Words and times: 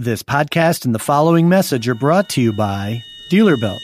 This 0.00 0.22
podcast 0.22 0.86
and 0.86 0.94
the 0.94 0.98
following 0.98 1.46
message 1.46 1.86
are 1.86 1.94
brought 1.94 2.30
to 2.30 2.40
you 2.40 2.54
by 2.54 3.02
DealerBuilt. 3.30 3.76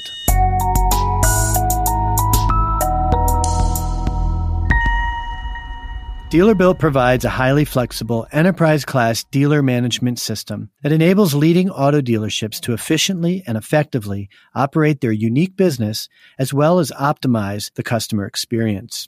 DealerBuilt 6.31 6.79
provides 6.79 7.27
a 7.27 7.29
highly 7.29 7.67
flexible 7.67 8.27
enterprise 8.33 8.87
class 8.87 9.25
dealer 9.25 9.61
management 9.61 10.19
system 10.19 10.71
that 10.83 10.91
enables 10.91 11.35
leading 11.35 11.69
auto 11.69 12.01
dealerships 12.01 12.61
to 12.61 12.73
efficiently 12.73 13.43
and 13.47 13.59
effectively 13.59 14.31
operate 14.55 15.03
their 15.03 15.13
unique 15.13 15.55
business 15.55 16.09
as 16.39 16.55
well 16.55 16.79
as 16.79 16.91
optimize 16.93 17.71
the 17.75 17.83
customer 17.83 18.25
experience. 18.25 19.07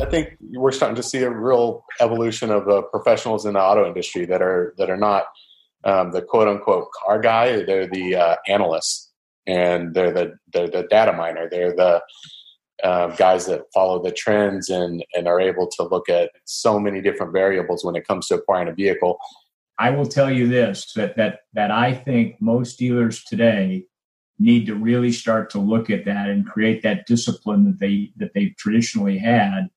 I 0.01 0.07
think 0.09 0.37
we're 0.53 0.71
starting 0.71 0.95
to 0.95 1.03
see 1.03 1.19
a 1.25 1.31
real 1.31 1.85
evolution 1.99 2.53
of 2.53 2.69
uh, 2.69 2.83
professionals 2.83 3.47
in 3.47 3.55
the 3.55 3.61
auto 3.61 3.85
industry 3.85 4.27
that 4.27 4.41
are 4.41 4.75
that 4.79 4.89
are 4.89 4.97
not 4.97 5.25
um, 5.85 6.13
the 6.13 6.23
quote 6.23 6.49
unquote 6.49 6.89
car 6.93 7.21
guy. 7.21 7.63
They're 7.63 7.87
the 7.87 8.17
uh, 8.17 8.37
analysts 8.49 9.11
and 9.47 9.95
they're 9.95 10.13
the, 10.13 10.35
they're 10.53 10.69
the 10.69 10.87
data 10.89 11.13
miner. 11.13 11.49
They're 11.49 11.75
the 11.75 12.03
uh, 12.83 13.09
guys 13.17 13.47
that 13.47 13.63
follow 13.73 14.03
the 14.03 14.13
trends 14.13 14.69
and, 14.69 15.05
and 15.15 15.29
are 15.29 15.41
able 15.41 15.69
to 15.69 15.85
look 15.85 16.09
at 16.09 16.31
so 16.45 16.79
many 16.79 17.01
different 17.01 17.33
variables 17.33 17.85
when 17.85 17.97
it 17.97 18.07
comes 18.07 18.29
to 18.29 18.35
acquiring 18.37 18.69
a 18.69 18.75
vehicle. 18.75 19.19
I 19.79 19.91
will 19.91 20.07
tell 20.07 20.31
you 20.31 20.47
this 20.49 20.93
that 20.95 21.17
that 21.17 21.41
that 21.55 21.71
I 21.71 21.95
think 21.95 22.41
most 22.41 22.79
dealers 22.79 23.25
today 23.25 23.87
need 24.39 24.67
to 24.67 24.75
really 24.75 25.13
start 25.13 25.51
to 25.51 25.59
look 25.59 25.91
at 25.91 26.05
that 26.05 26.29
and 26.29 26.47
create 26.47 26.83
that 26.83 27.07
discipline 27.07 27.65
that 27.65 27.79
they 27.79 28.13
that 28.17 28.33
they've 28.35 28.55
traditionally 28.57 29.19
had 29.19 29.69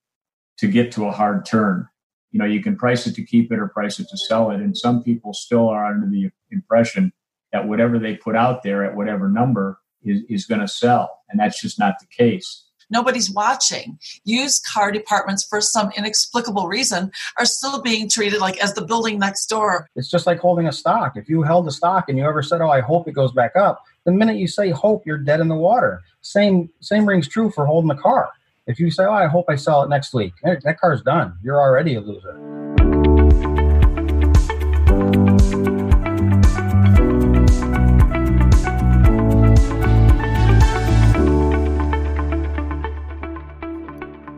to 0.58 0.68
get 0.68 0.92
to 0.94 1.06
a 1.06 1.12
hard 1.12 1.46
turn 1.46 1.88
you 2.36 2.40
know 2.40 2.46
you 2.46 2.62
can 2.62 2.76
price 2.76 3.08
it 3.08 3.16
to 3.16 3.24
keep 3.24 3.50
it 3.54 3.60
or 3.60 3.70
price 3.70 3.98
it 3.98 4.10
to 4.10 4.18
sell 4.18 4.52
it. 4.52 4.60
And 4.60 4.78
some 4.78 5.02
people 5.02 5.34
still 5.34 5.70
are 5.70 5.86
under 5.86 6.06
the 6.06 6.30
impression 6.52 7.14
that 7.54 7.66
whatever 7.66 7.98
they 7.98 8.16
put 8.16 8.36
out 8.36 8.62
there 8.62 8.84
at 8.84 8.94
whatever 8.94 9.30
number 9.30 9.80
is, 10.04 10.22
is 10.28 10.46
going 10.46 10.60
to 10.60 10.68
sell. 10.68 11.22
And 11.30 11.40
that's 11.40 11.62
just 11.62 11.80
not 11.80 11.96
the 12.02 12.08
case. 12.08 12.66
Nobody's 12.90 13.32
watching. 13.32 13.98
Used 14.26 14.66
car 14.66 14.92
departments 14.92 15.48
for 15.50 15.62
some 15.62 15.92
inexplicable 15.96 16.68
reason 16.68 17.10
are 17.40 17.46
still 17.46 17.82
being 17.82 18.10
treated 18.10 18.42
like 18.42 18.58
as 18.58 18.74
the 18.74 18.86
building 18.86 19.18
next 19.18 19.46
door. 19.46 19.90
It's 19.96 20.12
just 20.12 20.28
like 20.28 20.40
holding 20.40 20.68
a 20.68 20.74
stock. 20.74 21.14
If 21.16 21.30
you 21.30 21.42
held 21.42 21.70
a 21.70 21.72
stock 21.72 22.10
and 22.10 22.18
you 22.18 22.26
ever 22.26 22.44
said 22.44 22.60
oh 22.60 22.70
i 22.70 22.82
hope 22.82 23.08
it 23.08 23.14
goes 23.14 23.32
back 23.32 23.56
up 23.56 23.82
the 24.04 24.12
minute 24.12 24.36
you 24.36 24.50
say 24.50 24.72
hope 24.72 25.06
you're 25.06 25.18
dead 25.18 25.40
in 25.40 25.48
the 25.48 25.56
water. 25.56 26.02
Same 26.20 26.70
same 26.82 27.08
rings 27.08 27.30
true 27.30 27.50
for 27.50 27.66
holding 27.66 27.92
a 27.92 27.96
car 27.96 28.30
if 28.68 28.80
you 28.80 28.90
say, 28.90 29.04
"Oh, 29.04 29.14
I 29.14 29.28
hope 29.28 29.46
I 29.48 29.56
sell 29.56 29.84
it 29.84 29.90
next 29.90 30.12
week," 30.14 30.34
that 30.44 30.80
car's 30.80 31.04
done. 31.04 31.38
You're 31.44 31.62
already 31.62 31.94
a 31.96 32.02
loser. 32.02 32.36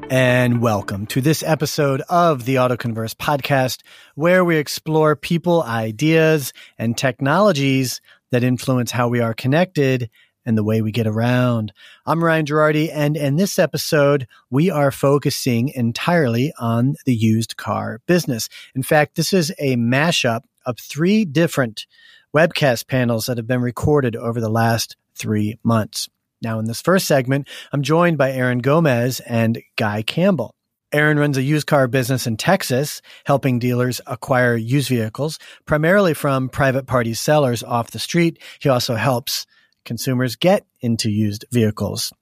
And 0.09 0.61
welcome 0.61 1.05
to 1.07 1.21
this 1.21 1.43
episode 1.43 2.01
of 2.09 2.43
the 2.45 2.55
AutoConverse 2.55 3.15
podcast, 3.15 3.81
where 4.15 4.43
we 4.43 4.57
explore 4.57 5.15
people, 5.15 5.63
ideas, 5.63 6.51
and 6.77 6.97
technologies 6.97 8.01
that 8.31 8.43
influence 8.43 8.91
how 8.91 9.07
we 9.07 9.21
are 9.21 9.33
connected 9.33 10.09
and 10.47 10.57
the 10.57 10.63
way 10.63 10.81
we 10.81 10.93
get 10.93 11.05
around. 11.05 11.73
I'm 12.05 12.23
Ryan 12.23 12.45
Gerardi, 12.45 12.89
and 12.91 13.17
in 13.17 13.35
this 13.35 13.59
episode, 13.59 14.27
we 14.49 14.71
are 14.71 14.91
focusing 14.91 15.69
entirely 15.75 16.53
on 16.57 16.95
the 17.05 17.13
used 17.13 17.57
car 17.57 17.99
business. 18.07 18.47
In 18.73 18.81
fact, 18.81 19.15
this 19.15 19.33
is 19.33 19.51
a 19.59 19.75
mashup 19.75 20.43
of 20.65 20.79
three 20.79 21.25
different 21.25 21.85
webcast 22.33 22.87
panels 22.87 23.25
that 23.25 23.35
have 23.35 23.45
been 23.45 23.61
recorded 23.61 24.15
over 24.15 24.39
the 24.39 24.49
last 24.49 24.95
three 25.15 25.59
months. 25.63 26.07
Now, 26.41 26.59
in 26.59 26.65
this 26.65 26.81
first 26.81 27.07
segment, 27.07 27.49
I'm 27.73 27.83
joined 27.83 28.17
by 28.17 28.31
Aaron 28.31 28.59
Gomez 28.59 29.19
and 29.19 29.61
Guy 29.75 30.01
Campbell. 30.01 30.55
Aaron 30.93 31.19
runs 31.19 31.35
a 31.35 31.43
used 31.43 31.67
car 31.67 31.89
business 31.89 32.25
in 32.25 32.37
Texas, 32.37 33.01
helping 33.25 33.59
dealers 33.59 33.99
acquire 34.07 34.55
used 34.55 34.87
vehicles, 34.87 35.39
primarily 35.65 36.13
from 36.13 36.47
private 36.47 36.87
party 36.87 37.13
sellers 37.13 37.63
off 37.63 37.91
the 37.91 37.99
street. 37.99 38.41
He 38.59 38.69
also 38.69 38.95
helps 38.95 39.45
consumers 39.87 40.35
get 40.35 40.67
into 40.81 41.09
used 41.09 41.45
vehicles. 41.51 42.13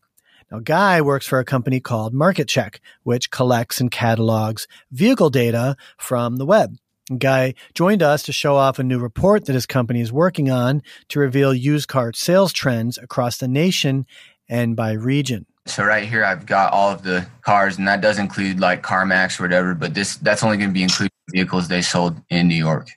Now, 0.50 0.60
Guy 0.60 1.02
works 1.02 1.28
for 1.28 1.40
a 1.40 1.46
company 1.46 1.82
called 1.82 2.14
Market 2.14 2.48
Check, 2.48 2.80
which 3.04 3.32
collects 3.32 3.82
and 3.82 3.92
catalogs 3.92 4.68
vehicle 4.92 5.32
data 5.32 5.76
from 5.98 6.38
the 6.38 6.46
web. 6.46 6.78
Guy 7.18 7.56
joined 7.74 8.02
us 8.02 8.24
to 8.24 8.32
show 8.32 8.56
off 8.56 8.80
a 8.80 8.84
new 8.84 9.00
report 9.00 9.46
that 9.46 9.54
his 9.54 9.66
company 9.66 10.02
is 10.02 10.14
working 10.14 10.50
on 10.50 10.82
to 11.10 11.20
reveal 11.20 11.54
used 11.54 11.88
car 11.88 12.14
sales 12.14 12.54
trends 12.54 12.98
across 12.98 13.38
the 13.38 13.48
nation 13.48 14.06
and 14.48 14.76
by 14.76 14.92
region. 14.94 15.46
So 15.68 15.84
right 15.84 16.08
here, 16.08 16.24
I've 16.24 16.46
got 16.46 16.74
all 16.74 16.92
of 16.92 17.04
the 17.04 17.28
cars, 17.42 17.78
and 17.78 17.88
that 17.88 18.02
does 18.02 18.20
include 18.20 18.60
like 18.60 18.84
CarMax 18.84 19.40
or 19.40 19.44
whatever. 19.44 19.74
But 19.74 19.94
this 19.96 20.18
that's 20.18 20.44
only 20.44 20.58
going 20.58 20.70
to 20.70 20.74
be 20.74 20.84
including 20.84 21.12
vehicles 21.32 21.68
they 21.68 21.82
sold 21.82 22.22
in 22.30 22.48
New 22.48 22.56
York 22.56 22.90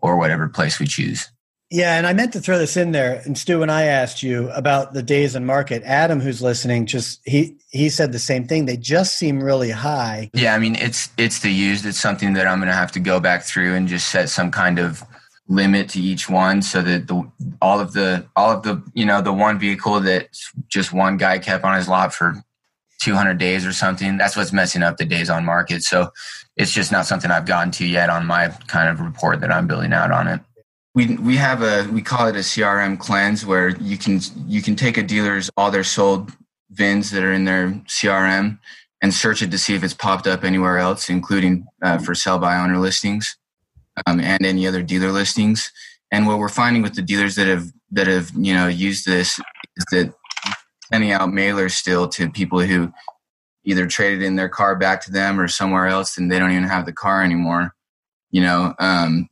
or 0.00 0.16
whatever 0.16 0.48
place 0.48 0.78
we 0.78 0.86
choose. 0.86 1.30
Yeah, 1.72 1.96
and 1.96 2.04
I 2.04 2.12
meant 2.14 2.32
to 2.32 2.40
throw 2.40 2.58
this 2.58 2.76
in 2.76 2.90
there. 2.90 3.22
And 3.24 3.38
Stu 3.38 3.62
and 3.62 3.70
I 3.70 3.84
asked 3.84 4.24
you 4.24 4.50
about 4.50 4.92
the 4.92 5.04
days 5.04 5.36
in 5.36 5.46
market. 5.46 5.84
Adam, 5.84 6.18
who's 6.18 6.42
listening, 6.42 6.86
just 6.86 7.20
he 7.24 7.56
he 7.70 7.88
said 7.88 8.10
the 8.10 8.18
same 8.18 8.48
thing. 8.48 8.66
They 8.66 8.76
just 8.76 9.16
seem 9.16 9.40
really 9.40 9.70
high. 9.70 10.30
Yeah, 10.34 10.54
I 10.56 10.58
mean 10.58 10.74
it's 10.74 11.10
it's 11.16 11.38
the 11.38 11.50
used. 11.50 11.86
It's 11.86 12.00
something 12.00 12.32
that 12.32 12.48
I'm 12.48 12.58
going 12.58 12.68
to 12.68 12.74
have 12.74 12.90
to 12.92 13.00
go 13.00 13.20
back 13.20 13.44
through 13.44 13.76
and 13.76 13.86
just 13.86 14.08
set 14.08 14.28
some 14.28 14.50
kind 14.50 14.80
of 14.80 15.04
limit 15.46 15.88
to 15.90 16.00
each 16.00 16.28
one, 16.28 16.60
so 16.60 16.82
that 16.82 17.06
the 17.06 17.30
all 17.62 17.78
of 17.78 17.92
the 17.92 18.26
all 18.34 18.50
of 18.50 18.64
the 18.64 18.82
you 18.94 19.06
know 19.06 19.22
the 19.22 19.32
one 19.32 19.56
vehicle 19.56 20.00
that 20.00 20.28
just 20.68 20.92
one 20.92 21.18
guy 21.18 21.38
kept 21.38 21.62
on 21.62 21.76
his 21.76 21.88
lot 21.88 22.12
for 22.12 22.42
200 23.00 23.38
days 23.38 23.64
or 23.64 23.72
something. 23.72 24.18
That's 24.18 24.36
what's 24.36 24.52
messing 24.52 24.82
up 24.82 24.96
the 24.96 25.04
days 25.04 25.30
on 25.30 25.44
market. 25.44 25.84
So 25.84 26.10
it's 26.56 26.72
just 26.72 26.90
not 26.90 27.06
something 27.06 27.30
I've 27.30 27.46
gotten 27.46 27.70
to 27.72 27.86
yet 27.86 28.10
on 28.10 28.26
my 28.26 28.48
kind 28.66 28.90
of 28.90 29.00
report 29.00 29.40
that 29.40 29.52
I'm 29.52 29.68
building 29.68 29.92
out 29.92 30.10
on 30.10 30.26
it 30.26 30.40
we 30.94 31.16
we 31.16 31.36
have 31.36 31.62
a 31.62 31.88
we 31.92 32.02
call 32.02 32.26
it 32.26 32.36
a 32.36 32.40
CRM 32.40 32.98
cleanse 32.98 33.46
where 33.46 33.68
you 33.68 33.96
can 33.96 34.20
you 34.46 34.60
can 34.60 34.74
take 34.74 34.96
a 34.96 35.02
dealer's 35.02 35.50
all 35.56 35.70
their 35.70 35.84
sold 35.84 36.32
VINs 36.70 37.10
that 37.10 37.22
are 37.22 37.32
in 37.32 37.44
their 37.44 37.70
CRM 37.86 38.58
and 39.02 39.14
search 39.14 39.42
it 39.42 39.50
to 39.50 39.58
see 39.58 39.74
if 39.74 39.82
it's 39.82 39.94
popped 39.94 40.26
up 40.26 40.44
anywhere 40.44 40.78
else, 40.78 41.08
including 41.08 41.66
uh, 41.82 41.98
for 41.98 42.14
sell 42.14 42.38
by 42.38 42.56
owner 42.56 42.78
listings 42.78 43.36
um, 44.06 44.20
and 44.20 44.44
any 44.44 44.66
other 44.66 44.82
dealer 44.82 45.10
listings. 45.10 45.72
And 46.12 46.26
what 46.26 46.38
we're 46.38 46.48
finding 46.48 46.82
with 46.82 46.94
the 46.94 47.02
dealers 47.02 47.36
that 47.36 47.46
have 47.46 47.66
that 47.92 48.06
have 48.06 48.30
you 48.36 48.52
know 48.52 48.66
used 48.66 49.06
this 49.06 49.38
is 49.76 49.84
that 49.92 50.12
sending 50.92 51.12
out 51.12 51.28
mailers 51.28 51.72
still 51.72 52.08
to 52.08 52.28
people 52.30 52.60
who 52.60 52.92
either 53.64 53.86
traded 53.86 54.22
in 54.22 54.36
their 54.36 54.48
car 54.48 54.74
back 54.74 55.00
to 55.02 55.12
them 55.12 55.38
or 55.38 55.46
somewhere 55.46 55.86
else 55.86 56.16
and 56.16 56.32
they 56.32 56.38
don't 56.38 56.50
even 56.50 56.64
have 56.64 56.86
the 56.86 56.92
car 56.92 57.22
anymore. 57.22 57.74
You 58.32 58.42
know, 58.42 58.74
um, 58.78 59.28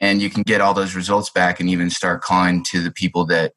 and 0.00 0.22
you 0.22 0.30
can 0.30 0.42
get 0.42 0.60
all 0.60 0.74
those 0.74 0.94
results 0.94 1.30
back 1.30 1.60
and 1.60 1.68
even 1.68 1.90
start 1.90 2.22
calling 2.22 2.62
to 2.64 2.82
the 2.82 2.90
people 2.90 3.24
that 3.26 3.52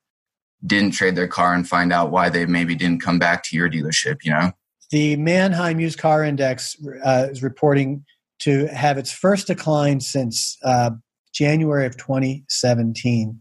didn't 0.66 0.92
trade 0.92 1.16
their 1.16 1.28
car 1.28 1.54
and 1.54 1.68
find 1.68 1.92
out 1.92 2.12
why 2.12 2.30
they 2.30 2.46
maybe 2.46 2.76
didn't 2.76 3.02
come 3.02 3.20
back 3.20 3.44
to 3.44 3.56
your 3.56 3.70
dealership, 3.70 4.18
you 4.24 4.32
know? 4.32 4.52
The 4.92 5.16
Manheim 5.16 5.80
Used 5.80 6.00
Car 6.00 6.24
Index 6.24 6.76
uh, 7.04 7.28
is 7.32 7.42
reporting 7.42 8.06
to 8.40 8.68
have 8.68 8.98
its 8.98 9.12
first 9.12 9.48
decline 9.48 10.00
since 10.02 10.58
uh, 10.64 10.92
January 11.34 11.86
of 11.86 11.96
2017. 11.98 13.40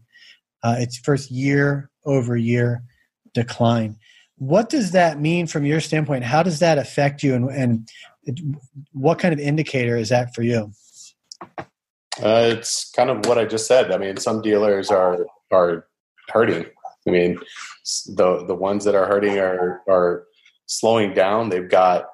Uh, 0.63 0.75
its 0.77 0.99
first 0.99 1.31
year 1.31 1.89
over 2.05 2.37
year 2.37 2.83
decline. 3.33 3.97
What 4.37 4.69
does 4.69 4.91
that 4.91 5.19
mean 5.19 5.47
from 5.47 5.65
your 5.65 5.79
standpoint? 5.79 6.23
How 6.23 6.43
does 6.43 6.59
that 6.59 6.77
affect 6.77 7.23
you, 7.23 7.33
and, 7.33 7.49
and 7.49 8.57
what 8.91 9.17
kind 9.17 9.33
of 9.33 9.39
indicator 9.39 9.97
is 9.97 10.09
that 10.09 10.35
for 10.35 10.43
you? 10.43 10.71
Uh, 12.17 12.55
it's 12.57 12.91
kind 12.91 13.09
of 13.09 13.25
what 13.25 13.37
I 13.37 13.45
just 13.45 13.67
said. 13.67 13.91
I 13.91 13.97
mean, 13.97 14.17
some 14.17 14.41
dealers 14.41 14.89
are 14.89 15.25
are 15.51 15.87
hurting. 16.29 16.65
I 17.07 17.09
mean, 17.09 17.39
the 18.07 18.45
the 18.45 18.55
ones 18.55 18.85
that 18.85 18.95
are 18.95 19.07
hurting 19.07 19.39
are 19.39 19.81
are 19.87 20.25
slowing 20.65 21.13
down. 21.13 21.49
They've 21.49 21.69
got 21.69 22.05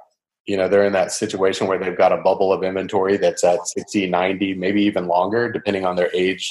you 0.46 0.56
know 0.56 0.68
they're 0.68 0.86
in 0.86 0.94
that 0.94 1.12
situation 1.12 1.68
where 1.68 1.80
they've 1.80 1.98
got 1.98 2.12
a 2.12 2.22
bubble 2.22 2.54
of 2.54 2.64
inventory 2.64 3.18
that's 3.18 3.44
at 3.44 3.68
60 3.68 4.08
90 4.10 4.54
maybe 4.54 4.82
even 4.84 5.08
longer 5.08 5.52
depending 5.52 5.86
on 5.86 5.98
their 5.98 6.10
age 6.16 6.50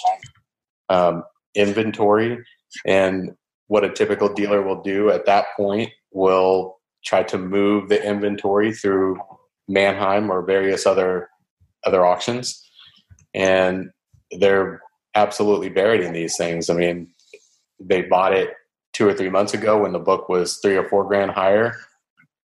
um, 0.90 1.24
inventory 1.54 2.38
and 2.84 3.34
what 3.68 3.84
a 3.84 3.90
typical 3.90 4.32
dealer 4.32 4.62
will 4.62 4.82
do 4.82 5.10
at 5.10 5.24
that 5.24 5.46
point 5.56 5.90
will 6.12 6.76
try 7.04 7.22
to 7.22 7.38
move 7.38 7.88
the 7.88 8.04
inventory 8.04 8.72
through 8.72 9.18
Manheim 9.68 10.30
or 10.30 10.42
various 10.42 10.86
other 10.86 11.28
other 11.84 12.04
auctions, 12.04 12.65
and 13.36 13.90
they're 14.40 14.80
absolutely 15.14 15.68
buried 15.68 16.00
in 16.00 16.12
these 16.12 16.36
things. 16.36 16.68
I 16.68 16.74
mean, 16.74 17.08
they 17.78 18.02
bought 18.02 18.32
it 18.32 18.50
two 18.92 19.06
or 19.06 19.12
three 19.12 19.28
months 19.28 19.52
ago 19.54 19.82
when 19.82 19.92
the 19.92 19.98
book 19.98 20.28
was 20.28 20.56
three 20.56 20.76
or 20.76 20.88
four 20.88 21.06
grand 21.06 21.30
higher. 21.30 21.76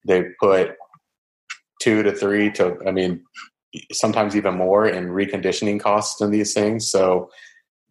They 0.07 0.23
put 0.39 0.71
two 1.81 2.01
to 2.03 2.13
three 2.13 2.49
to, 2.53 2.77
I 2.87 2.91
mean, 2.91 3.23
sometimes 3.91 4.35
even 4.35 4.55
more 4.55 4.87
in 4.87 5.09
reconditioning 5.09 5.79
costs 5.79 6.21
in 6.21 6.31
these 6.31 6.53
things. 6.53 6.89
So 6.89 7.29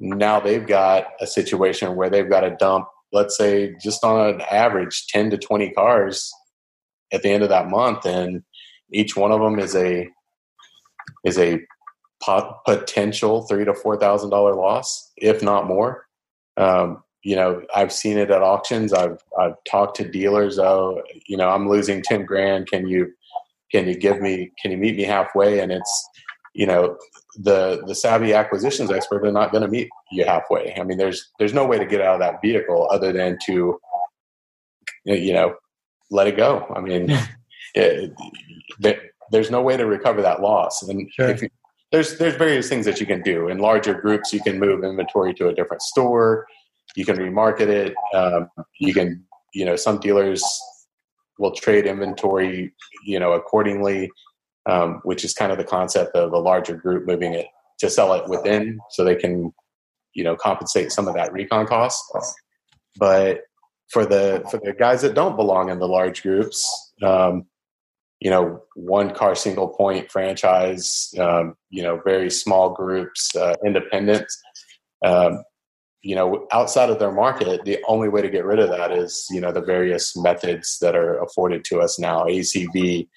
now 0.00 0.40
they've 0.40 0.66
got 0.66 1.08
a 1.20 1.26
situation 1.26 1.94
where 1.94 2.08
they've 2.08 2.28
got 2.28 2.40
to 2.40 2.56
dump, 2.56 2.88
let's 3.12 3.36
say, 3.36 3.74
just 3.82 4.02
on 4.02 4.34
an 4.34 4.40
average, 4.50 5.06
10 5.08 5.30
to 5.30 5.38
20 5.38 5.70
cars 5.72 6.32
at 7.12 7.22
the 7.22 7.30
end 7.30 7.42
of 7.42 7.50
that 7.50 7.68
month. 7.68 8.06
And 8.06 8.42
each 8.92 9.14
one 9.14 9.30
of 9.30 9.40
them 9.40 9.58
is 9.58 9.76
a 9.76 10.08
is 11.24 11.38
a 11.38 11.60
potential 12.20 13.42
three 13.42 13.64
to 13.64 13.74
four 13.74 13.96
thousand 13.96 14.30
dollar 14.30 14.54
loss, 14.54 15.12
if 15.16 15.42
not 15.42 15.66
more. 15.66 16.06
Um, 16.56 17.02
you 17.22 17.36
know, 17.36 17.62
I've 17.74 17.92
seen 17.92 18.18
it 18.18 18.30
at 18.30 18.42
auctions. 18.42 18.92
I've 18.92 19.18
I've 19.38 19.54
talked 19.68 19.96
to 19.96 20.08
dealers. 20.08 20.58
Oh, 20.58 21.02
you 21.26 21.36
know, 21.36 21.48
I'm 21.48 21.68
losing 21.68 22.02
ten 22.02 22.24
grand. 22.24 22.68
Can 22.68 22.88
you 22.88 23.12
can 23.70 23.88
you 23.88 23.96
give 23.96 24.20
me? 24.20 24.52
Can 24.60 24.70
you 24.70 24.78
meet 24.78 24.96
me 24.96 25.04
halfway? 25.04 25.60
And 25.60 25.72
it's 25.72 26.08
you 26.54 26.66
know 26.66 26.96
the 27.36 27.82
the 27.86 27.94
savvy 27.94 28.34
acquisitions 28.34 28.90
expert 28.90 29.26
are 29.26 29.32
not 29.32 29.52
going 29.52 29.62
to 29.62 29.68
meet 29.68 29.88
you 30.10 30.24
halfway. 30.24 30.74
I 30.78 30.84
mean, 30.84 30.98
there's 30.98 31.30
there's 31.38 31.54
no 31.54 31.66
way 31.66 31.78
to 31.78 31.86
get 31.86 32.00
out 32.00 32.14
of 32.14 32.20
that 32.20 32.40
vehicle 32.42 32.88
other 32.90 33.12
than 33.12 33.38
to 33.46 33.78
you 35.04 35.32
know 35.32 35.54
let 36.10 36.26
it 36.26 36.36
go. 36.36 36.66
I 36.74 36.80
mean, 36.80 37.16
it, 37.74 38.12
there's 39.30 39.50
no 39.50 39.62
way 39.62 39.76
to 39.76 39.86
recover 39.86 40.22
that 40.22 40.40
loss. 40.40 40.82
And 40.82 41.10
sure. 41.12 41.34
you, 41.34 41.48
there's 41.90 42.18
there's 42.18 42.36
various 42.36 42.68
things 42.68 42.84
that 42.86 43.00
you 43.00 43.06
can 43.06 43.22
do. 43.22 43.48
In 43.48 43.58
larger 43.58 43.94
groups, 43.94 44.32
you 44.32 44.40
can 44.40 44.58
move 44.58 44.84
inventory 44.84 45.32
to 45.34 45.48
a 45.48 45.54
different 45.54 45.82
store. 45.82 46.46
You 46.96 47.04
can 47.04 47.16
remarket 47.16 47.68
it. 47.68 47.94
Um, 48.14 48.48
you 48.78 48.92
can, 48.92 49.24
you 49.54 49.64
know, 49.64 49.76
some 49.76 49.98
dealers 49.98 50.42
will 51.38 51.52
trade 51.52 51.86
inventory, 51.86 52.74
you 53.04 53.18
know, 53.20 53.32
accordingly, 53.32 54.10
um, 54.66 55.00
which 55.04 55.24
is 55.24 55.32
kind 55.32 55.52
of 55.52 55.58
the 55.58 55.64
concept 55.64 56.14
of 56.16 56.32
a 56.32 56.38
larger 56.38 56.74
group 56.74 57.06
moving 57.06 57.34
it 57.34 57.46
to 57.78 57.88
sell 57.88 58.12
it 58.14 58.28
within, 58.28 58.78
so 58.90 59.04
they 59.04 59.14
can, 59.14 59.52
you 60.14 60.24
know, 60.24 60.36
compensate 60.36 60.90
some 60.90 61.06
of 61.08 61.14
that 61.14 61.32
recon 61.32 61.66
cost. 61.66 62.02
But 62.98 63.42
for 63.88 64.04
the 64.04 64.44
for 64.50 64.58
the 64.62 64.72
guys 64.72 65.00
that 65.02 65.14
don't 65.14 65.36
belong 65.36 65.70
in 65.70 65.78
the 65.78 65.88
large 65.88 66.22
groups, 66.22 66.92
um, 67.02 67.46
you 68.20 68.30
know, 68.30 68.62
one 68.74 69.14
car 69.14 69.34
single 69.34 69.68
point 69.68 70.10
franchise, 70.10 71.12
um, 71.18 71.54
you 71.70 71.82
know, 71.82 72.00
very 72.04 72.30
small 72.30 72.70
groups, 72.70 73.34
uh, 73.36 73.54
independents. 73.64 74.40
Um, 75.04 75.42
you 76.02 76.14
know, 76.14 76.46
outside 76.52 76.90
of 76.90 76.98
their 76.98 77.12
market, 77.12 77.64
the 77.64 77.78
only 77.86 78.08
way 78.08 78.22
to 78.22 78.30
get 78.30 78.44
rid 78.44 78.58
of 78.58 78.70
that 78.70 78.92
is, 78.92 79.26
you 79.30 79.40
know, 79.40 79.52
the 79.52 79.60
various 79.60 80.16
methods 80.16 80.78
that 80.80 80.94
are 80.94 81.22
afforded 81.22 81.64
to 81.64 81.80
us 81.80 81.98
now. 81.98 82.24
ACV 82.24 83.08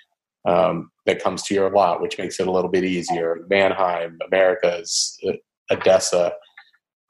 um, 0.45 0.91
that 1.05 1.23
comes 1.23 1.43
to 1.43 1.53
your 1.53 1.69
lot, 1.69 2.01
which 2.01 2.17
makes 2.17 2.39
it 2.39 2.47
a 2.47 2.51
little 2.51 2.71
bit 2.71 2.83
easier. 2.83 3.45
Manheim, 3.49 4.17
America's, 4.27 5.17
uh, 5.27 5.33
ADESA, 5.71 6.31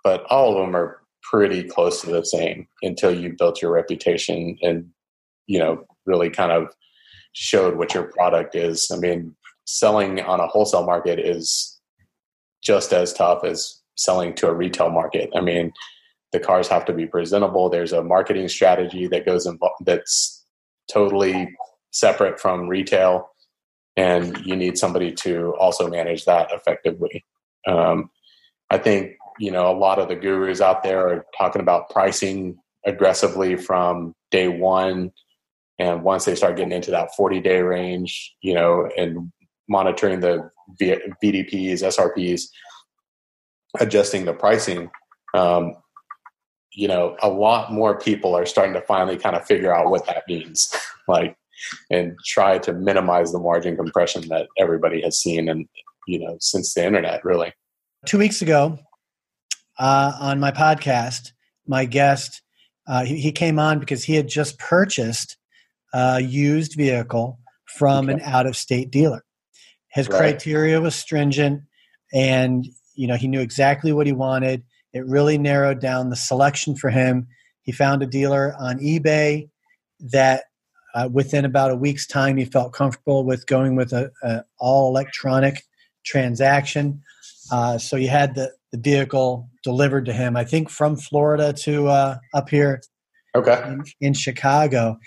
but 0.04 0.26
all 0.30 0.52
of 0.52 0.62
them 0.62 0.76
are 0.76 1.02
pretty 1.24 1.64
close 1.64 2.02
to 2.02 2.12
the 2.12 2.26
same 2.26 2.68
until 2.82 3.14
you 3.14 3.34
built 3.38 3.62
your 3.62 3.72
reputation 3.72 4.58
and, 4.62 4.90
you 5.48 5.60
know, 5.60 5.86
really 6.06 6.30
kind 6.30 6.52
of 6.52 6.68
showed 7.34 7.78
what 7.78 7.94
your 7.94 8.04
product 8.04 8.56
is. 8.56 8.90
I 8.92 8.98
mean, 8.98 9.36
selling 9.66 10.22
on 10.22 10.40
a 10.40 10.48
wholesale 10.48 10.86
market 10.86 11.20
is 11.20 11.80
just 12.64 12.94
as 12.94 13.14
tough 13.14 13.44
as 13.44 13.82
selling 13.98 14.34
to 14.36 14.48
a 14.48 14.54
retail 14.54 14.90
market. 14.90 15.30
I 15.36 15.42
mean, 15.42 15.72
the 16.32 16.40
cars 16.40 16.68
have 16.68 16.86
to 16.86 16.94
be 16.94 17.06
presentable. 17.06 17.70
There's 17.70 17.94
a 17.94 18.04
marketing 18.04 18.48
strategy 18.48 19.08
that 19.08 19.26
goes 19.26 19.46
in 19.46 19.60
that's 19.82 20.46
totally 20.92 21.54
separate 21.92 22.40
from 22.40 22.68
retail, 22.68 23.30
and 23.98 24.38
you 24.46 24.56
need 24.56 24.78
somebody 24.78 25.12
to 25.12 25.54
also 25.60 25.90
manage 25.90 26.26
that 26.26 26.52
effectively. 26.52 27.26
Um, 27.68 28.10
I 28.70 28.78
think 28.78 29.14
you 29.40 29.52
know 29.52 29.70
a 29.70 29.78
lot 29.78 30.00
of 30.00 30.08
the 30.08 30.16
gurus 30.16 30.62
out 30.62 30.84
there 30.84 31.08
are 31.08 31.26
talking 31.38 31.62
about 31.62 31.90
pricing 31.90 32.58
aggressively 32.86 33.56
from 33.56 34.16
day 34.32 34.48
one 34.48 35.12
and 35.82 36.04
once 36.04 36.26
they 36.26 36.36
start 36.36 36.58
getting 36.58 36.72
into 36.72 36.92
that 36.92 37.16
40 37.16 37.40
day 37.40 37.62
range, 37.64 38.36
you 38.42 38.54
know, 38.54 38.88
and 38.96 39.32
monitoring 39.68 40.20
the 40.20 40.52
VDPs, 40.80 41.82
SRPs, 41.82 42.44
adjusting 43.80 44.26
the 44.26 44.34
pricing, 44.34 44.92
um, 45.34 45.74
you 46.74 46.88
know, 46.88 47.18
a 47.24 47.30
lot 47.30 47.74
more 47.74 47.98
people 47.98 48.36
are 48.38 48.46
starting 48.46 48.76
to 48.76 48.82
finally 48.82 49.18
kind 49.18 49.36
of 49.36 49.44
figure 49.44 49.76
out 49.76 49.90
what 49.90 50.06
that 50.06 50.24
means, 50.28 50.72
like, 51.08 51.36
and 51.90 52.16
try 52.28 52.60
to 52.60 52.74
minimize 52.74 53.32
the 53.32 53.40
margin 53.40 53.76
compression 53.76 54.28
that 54.28 54.50
everybody 54.60 55.02
has 55.02 55.18
seen 55.18 55.50
and, 55.50 55.68
you 56.06 56.20
know, 56.20 56.38
since 56.40 56.76
the 56.76 56.86
internet, 56.86 57.26
really. 57.26 57.52
Two 58.06 58.20
weeks 58.20 58.44
ago 58.44 58.78
uh, 59.80 60.14
on 60.20 60.40
my 60.40 60.52
podcast, 60.52 61.32
my 61.66 61.86
guest, 61.86 62.44
uh, 62.88 63.04
he, 63.04 63.20
he 63.20 63.32
came 63.32 63.58
on 63.58 63.80
because 63.80 64.04
he 64.04 64.14
had 64.14 64.28
just 64.28 64.60
purchased 64.60 65.38
uh, 65.94 66.20
used 66.24 66.76
vehicle 66.76 67.40
from 67.66 68.10
okay. 68.10 68.14
an 68.14 68.22
out 68.22 68.46
of 68.46 68.56
state 68.56 68.92
dealer. 68.92 69.24
His 69.90 70.08
right. 70.08 70.18
criteria 70.18 70.80
was 70.80 70.96
stringent, 70.96 71.64
and 72.14 72.66
you 72.96 73.08
know 73.08 73.16
he 73.16 73.28
knew 73.28 73.42
exactly 73.42 73.92
what 73.92 74.08
he 74.08 74.14
wanted. 74.14 74.64
It 74.94 75.06
really 75.06 75.38
narrowed 75.38 75.80
down 75.80 76.10
the 76.10 76.16
selection 76.16 76.76
for 76.76 76.90
him. 76.90 77.28
He 77.62 77.72
found 77.72 78.02
a 78.04 78.08
dealer 78.08 78.56
on 78.60 78.80
eBay 78.80 79.50
that 80.12 80.44
uh, 80.94 81.10
within 81.12 81.46
about 81.46 81.72
a 81.72 81.76
week's 81.76 82.08
time 82.08 82.38
he 82.38 82.46
felt 82.46 82.74
comfortable 82.74 83.24
with 83.24 83.46
going 83.46 83.76
with 83.76 83.94
a, 83.94 84.12
a 84.24 84.44
all 84.60 84.90
electronic 84.90 85.64
transaction. 86.06 87.02
Uh, 87.52 87.78
so 87.78 87.98
he 87.98 88.08
had 88.08 88.36
the, 88.36 88.52
the 88.72 88.78
vehicle 88.78 89.50
delivered 89.64 90.06
to 90.06 90.14
him. 90.14 90.36
I 90.36 90.44
think 90.44 90.70
from 90.70 90.96
Florida 90.96 91.54
to 91.54 91.88
uh, 91.88 92.18
up 92.34 92.50
here, 92.50 92.82
okay, 93.36 93.62
in, 93.68 93.84
in 94.00 94.14
Chicago 94.14 94.98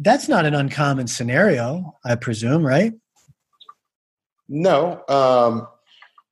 that's 0.00 0.28
not 0.28 0.46
an 0.46 0.54
uncommon 0.54 1.06
scenario, 1.06 1.96
I 2.04 2.16
presume, 2.16 2.66
right? 2.66 2.94
No, 4.48 5.02
um, 5.08 5.68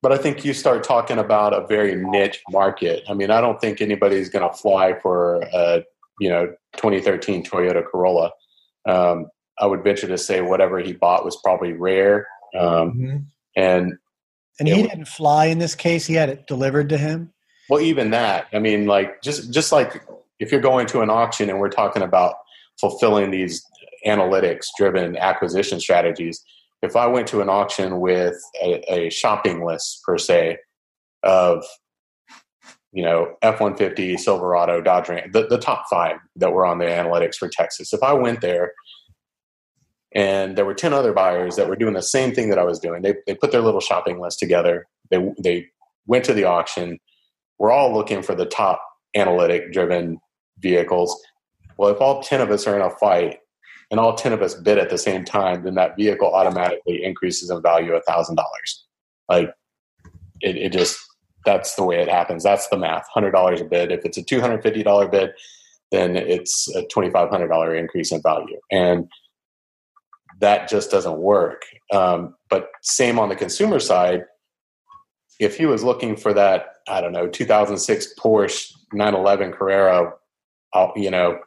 but 0.01 0.11
I 0.11 0.17
think 0.17 0.43
you 0.43 0.53
start 0.53 0.83
talking 0.83 1.19
about 1.19 1.53
a 1.53 1.65
very 1.67 1.95
niche 1.95 2.41
market. 2.49 3.03
I 3.07 3.13
mean, 3.13 3.31
I 3.31 3.39
don't 3.39 3.61
think 3.61 3.79
anybody's 3.79 4.29
going 4.29 4.49
to 4.49 4.55
fly 4.55 4.99
for 4.99 5.41
a 5.53 5.83
you 6.19 6.29
know 6.29 6.47
2013 6.77 7.45
Toyota 7.45 7.85
Corolla. 7.85 8.31
Um, 8.87 9.27
I 9.59 9.67
would 9.67 9.83
venture 9.83 10.07
to 10.07 10.17
say 10.17 10.41
whatever 10.41 10.79
he 10.79 10.93
bought 10.93 11.23
was 11.23 11.37
probably 11.37 11.73
rare, 11.73 12.27
um, 12.57 12.91
mm-hmm. 12.91 13.17
and 13.55 13.93
and 14.59 14.67
he 14.67 14.83
didn't 14.83 15.07
fly 15.07 15.45
in 15.45 15.59
this 15.59 15.75
case. 15.75 16.07
He 16.07 16.15
had 16.15 16.29
it 16.29 16.47
delivered 16.47 16.89
to 16.89 16.97
him. 16.97 17.33
Well, 17.69 17.81
even 17.81 18.09
that. 18.11 18.47
I 18.51 18.59
mean, 18.59 18.87
like 18.87 19.21
just 19.21 19.53
just 19.53 19.71
like 19.71 20.03
if 20.39 20.51
you're 20.51 20.59
going 20.59 20.87
to 20.87 21.01
an 21.01 21.09
auction 21.09 21.49
and 21.49 21.59
we're 21.59 21.69
talking 21.69 22.01
about 22.01 22.35
fulfilling 22.79 23.31
these 23.31 23.63
analytics 24.05 24.65
driven 24.77 25.17
acquisition 25.17 25.79
strategies 25.79 26.41
if 26.81 26.95
i 26.95 27.05
went 27.05 27.27
to 27.27 27.41
an 27.41 27.49
auction 27.49 27.99
with 27.99 28.35
a, 28.61 28.81
a, 28.91 29.09
shopping 29.09 29.65
list 29.65 30.01
per 30.05 30.17
se 30.17 30.57
of 31.23 31.63
you 32.91 33.03
know, 33.03 33.35
F 33.41 33.59
150, 33.59 34.17
Silverado, 34.17 34.81
Dodge 34.81 35.09
Ram, 35.09 35.31
the, 35.31 35.45
the 35.47 35.59
top 35.59 35.85
five 35.89 36.17
that 36.35 36.51
were 36.51 36.65
on 36.65 36.79
the 36.79 36.85
analytics 36.85 37.35
for 37.35 37.47
Texas. 37.47 37.93
If 37.93 38.01
I 38.01 38.13
went 38.13 38.41
there 38.41 38.73
and 40.15 40.57
there 40.57 40.65
were 40.65 40.73
10 40.73 40.93
other 40.93 41.13
buyers 41.13 41.55
that 41.55 41.69
were 41.69 41.75
doing 41.75 41.93
the 41.93 42.01
same 42.01 42.33
thing 42.33 42.49
that 42.49 42.57
I 42.57 42.63
was 42.63 42.79
doing, 42.79 43.03
they, 43.03 43.15
they 43.27 43.35
put 43.35 43.51
their 43.51 43.61
little 43.61 43.79
shopping 43.79 44.19
list 44.19 44.39
together, 44.39 44.87
they, 45.11 45.33
they 45.41 45.67
went 46.07 46.25
to 46.25 46.33
the 46.33 46.45
auction. 46.45 46.97
We're 47.59 47.71
all 47.71 47.93
looking 47.93 48.23
for 48.23 48.33
the 48.33 48.45
top 48.45 48.81
analytic 49.15 49.71
driven 49.71 50.19
vehicles. 50.57 51.15
Well, 51.79 51.91
if 51.91 52.01
all 52.01 52.21
10 52.21 52.41
of 52.41 52.51
us 52.51 52.67
are 52.67 52.75
in 52.75 52.81
a 52.81 52.89
fight 52.89 53.37
and 53.89 54.01
all 54.01 54.13
10 54.13 54.33
of 54.33 54.41
us 54.41 54.53
bid 54.53 54.77
at 54.77 54.89
the 54.89 54.97
same 54.97 55.23
time, 55.23 55.63
then 55.63 55.75
that 55.75 55.95
vehicle 55.95 56.27
automatically 56.27 57.01
increases 57.01 57.49
in 57.49 57.61
value 57.61 57.95
a 57.95 58.01
$1,000. 58.01 58.35
Like, 59.29 59.49
it, 60.41 60.57
it 60.57 60.73
just 60.73 60.99
that's 61.45 61.75
the 61.75 61.85
way 61.85 62.01
it 62.01 62.09
happens. 62.09 62.43
That's 62.43 62.67
the 62.67 62.77
math. 62.77 63.05
Hundred 63.13 63.31
dollars 63.31 63.61
a 63.61 63.63
bid. 63.65 63.93
If 63.93 64.03
it's 64.03 64.17
a 64.17 64.23
two 64.23 64.41
hundred 64.41 64.61
fifty 64.61 64.83
dollar 64.83 65.07
bid, 65.07 65.31
then 65.91 66.15
it's 66.15 66.67
a 66.75 66.85
twenty 66.87 67.09
five 67.09 67.29
hundred 67.29 67.47
dollar 67.47 67.75
increase 67.75 68.11
in 68.11 68.21
value, 68.21 68.59
and 68.71 69.07
that 70.39 70.69
just 70.69 70.91
doesn't 70.91 71.17
work. 71.17 71.63
Um, 71.93 72.35
but 72.49 72.69
same 72.81 73.19
on 73.19 73.29
the 73.29 73.35
consumer 73.35 73.79
side. 73.79 74.23
If 75.39 75.57
he 75.57 75.65
was 75.65 75.83
looking 75.83 76.17
for 76.17 76.33
that, 76.33 76.75
I 76.89 76.99
don't 76.99 77.13
know, 77.13 77.27
2006 77.27 78.13
Porsche 78.19 78.73
911 78.91 79.53
Carrera, 79.53 80.11
you 80.97 81.09
know, 81.09 81.39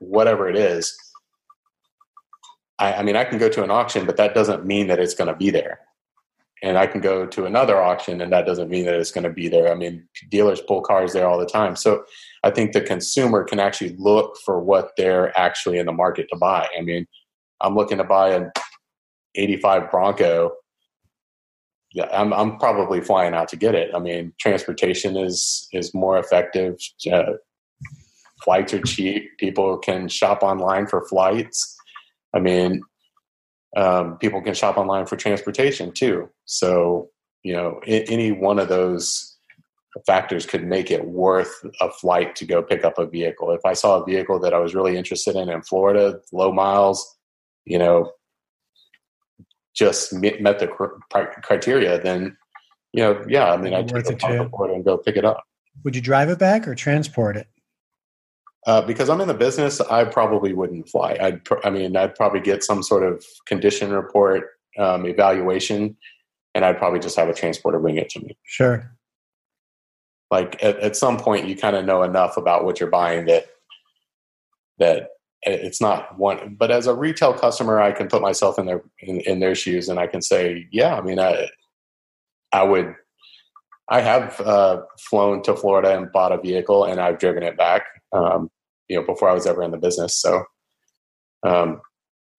whatever 0.00 0.48
it 0.48 0.56
is. 0.56 0.96
I, 2.78 2.94
I 2.94 3.02
mean, 3.02 3.16
I 3.16 3.24
can 3.24 3.38
go 3.38 3.48
to 3.48 3.62
an 3.62 3.70
auction, 3.70 4.04
but 4.04 4.16
that 4.16 4.34
doesn't 4.34 4.66
mean 4.66 4.88
that 4.88 4.98
it's 4.98 5.14
going 5.14 5.28
to 5.28 5.36
be 5.36 5.50
there 5.50 5.80
and 6.62 6.76
I 6.76 6.86
can 6.86 7.00
go 7.00 7.26
to 7.26 7.46
another 7.46 7.80
auction 7.80 8.20
and 8.20 8.32
that 8.32 8.46
doesn't 8.46 8.68
mean 8.68 8.84
that 8.84 8.94
it's 8.94 9.10
going 9.10 9.24
to 9.24 9.30
be 9.30 9.48
there. 9.48 9.72
I 9.72 9.74
mean, 9.74 10.06
dealers 10.28 10.60
pull 10.60 10.82
cars 10.82 11.12
there 11.12 11.26
all 11.26 11.38
the 11.38 11.46
time. 11.46 11.74
So 11.74 12.04
I 12.44 12.50
think 12.50 12.72
the 12.72 12.80
consumer 12.80 13.44
can 13.44 13.58
actually 13.58 13.96
look 13.96 14.36
for 14.44 14.60
what 14.60 14.92
they're 14.96 15.36
actually 15.38 15.78
in 15.78 15.86
the 15.86 15.92
market 15.92 16.26
to 16.30 16.36
buy. 16.36 16.68
I 16.78 16.82
mean, 16.82 17.06
I'm 17.60 17.74
looking 17.74 17.98
to 17.98 18.04
buy 18.04 18.34
an 18.34 18.50
85 19.34 19.90
Bronco. 19.90 20.52
Yeah, 21.92 22.08
I'm, 22.12 22.32
I'm 22.32 22.58
probably 22.58 23.00
flying 23.00 23.34
out 23.34 23.48
to 23.48 23.56
get 23.56 23.74
it. 23.74 23.90
I 23.94 23.98
mean, 23.98 24.32
transportation 24.38 25.16
is, 25.16 25.66
is 25.72 25.94
more 25.94 26.18
effective. 26.18 26.76
Uh, 27.10 27.32
flights 28.44 28.74
are 28.74 28.82
cheap. 28.82 29.36
People 29.38 29.78
can 29.78 30.08
shop 30.08 30.42
online 30.42 30.86
for 30.86 31.06
flights. 31.06 31.76
I 32.34 32.40
mean, 32.40 32.82
um, 33.76 34.18
people 34.18 34.42
can 34.42 34.54
shop 34.54 34.76
online 34.76 35.06
for 35.06 35.16
transportation 35.16 35.92
too. 35.92 36.28
So, 36.44 37.10
you 37.42 37.52
know, 37.52 37.80
any 37.86 38.32
one 38.32 38.58
of 38.58 38.68
those 38.68 39.36
factors 40.06 40.46
could 40.46 40.64
make 40.64 40.90
it 40.90 41.06
worth 41.06 41.64
a 41.80 41.90
flight 41.90 42.36
to 42.36 42.44
go 42.44 42.62
pick 42.62 42.84
up 42.84 42.98
a 42.98 43.06
vehicle. 43.06 43.50
If 43.52 43.64
I 43.64 43.72
saw 43.72 44.00
a 44.00 44.04
vehicle 44.04 44.38
that 44.40 44.54
I 44.54 44.58
was 44.58 44.74
really 44.74 44.96
interested 44.96 45.36
in 45.36 45.48
in 45.48 45.62
Florida, 45.62 46.20
low 46.32 46.52
miles, 46.52 47.16
you 47.64 47.78
know, 47.78 48.12
just 49.74 50.12
met 50.12 50.58
the 50.58 50.68
criteria, 51.42 52.00
then, 52.00 52.36
you 52.92 53.02
know, 53.02 53.24
yeah, 53.28 53.52
I 53.52 53.56
mean, 53.56 53.74
I'd 53.74 53.88
take 53.88 54.06
it 54.06 54.22
and 54.22 54.84
go 54.84 54.98
pick 54.98 55.16
it 55.16 55.24
up. 55.24 55.42
Would 55.84 55.94
you 55.94 56.02
drive 56.02 56.28
it 56.28 56.38
back 56.38 56.68
or 56.68 56.74
transport 56.74 57.36
it? 57.36 57.46
Uh, 58.66 58.82
because 58.82 59.08
I'm 59.08 59.20
in 59.20 59.28
the 59.28 59.34
business, 59.34 59.80
I 59.80 60.04
probably 60.04 60.52
wouldn't 60.52 60.88
fly. 60.88 61.16
I'd, 61.20 61.44
pr- 61.44 61.64
I 61.64 61.70
mean, 61.70 61.96
I'd 61.96 62.14
probably 62.14 62.40
get 62.40 62.62
some 62.62 62.82
sort 62.82 63.02
of 63.02 63.24
condition 63.46 63.90
report 63.90 64.50
um, 64.78 65.06
evaluation, 65.06 65.96
and 66.54 66.64
I'd 66.64 66.76
probably 66.76 67.00
just 67.00 67.16
have 67.16 67.28
a 67.28 67.34
transporter 67.34 67.78
bring 67.78 67.96
it 67.96 68.10
to 68.10 68.20
me. 68.20 68.36
Sure. 68.44 68.90
Like 70.30 70.62
at, 70.62 70.78
at 70.78 70.96
some 70.96 71.16
point, 71.16 71.48
you 71.48 71.56
kind 71.56 71.74
of 71.74 71.86
know 71.86 72.02
enough 72.02 72.36
about 72.36 72.64
what 72.64 72.80
you're 72.80 72.90
buying 72.90 73.26
that 73.26 73.46
that 74.78 75.08
it's 75.42 75.80
not 75.80 76.18
one. 76.18 76.56
But 76.58 76.70
as 76.70 76.86
a 76.86 76.94
retail 76.94 77.32
customer, 77.32 77.80
I 77.80 77.92
can 77.92 78.08
put 78.08 78.20
myself 78.20 78.58
in 78.58 78.66
their 78.66 78.82
in, 79.00 79.20
in 79.20 79.40
their 79.40 79.54
shoes, 79.54 79.88
and 79.88 79.98
I 79.98 80.06
can 80.06 80.20
say, 80.20 80.68
yeah, 80.70 80.96
I 80.96 81.00
mean, 81.00 81.18
I 81.18 81.48
I 82.52 82.62
would 82.62 82.94
I 83.88 84.02
have 84.02 84.38
uh, 84.40 84.82
flown 84.98 85.42
to 85.44 85.56
Florida 85.56 85.96
and 85.96 86.12
bought 86.12 86.32
a 86.32 86.38
vehicle, 86.38 86.84
and 86.84 87.00
I've 87.00 87.18
driven 87.18 87.42
it 87.42 87.56
back 87.56 87.84
um, 88.12 88.50
you 88.88 88.96
know, 88.96 89.06
before 89.06 89.28
I 89.28 89.34
was 89.34 89.46
ever 89.46 89.62
in 89.62 89.70
the 89.70 89.78
business. 89.78 90.20
So 90.20 90.44
um, 91.46 91.80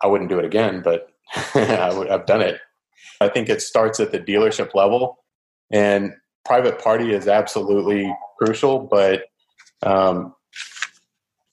I 0.03 0.07
wouldn't 0.07 0.29
do 0.29 0.39
it 0.39 0.45
again, 0.45 0.81
but 0.83 1.07
I 1.55 1.93
would, 1.93 2.09
I've 2.09 2.25
done 2.25 2.41
it. 2.41 2.59
I 3.19 3.29
think 3.29 3.49
it 3.49 3.61
starts 3.61 3.99
at 3.99 4.11
the 4.11 4.19
dealership 4.19 4.73
level, 4.73 5.17
and 5.71 6.13
private 6.45 6.81
party 6.81 7.13
is 7.13 7.27
absolutely 7.27 8.13
crucial. 8.39 8.87
But 8.91 9.23
um, 9.83 10.33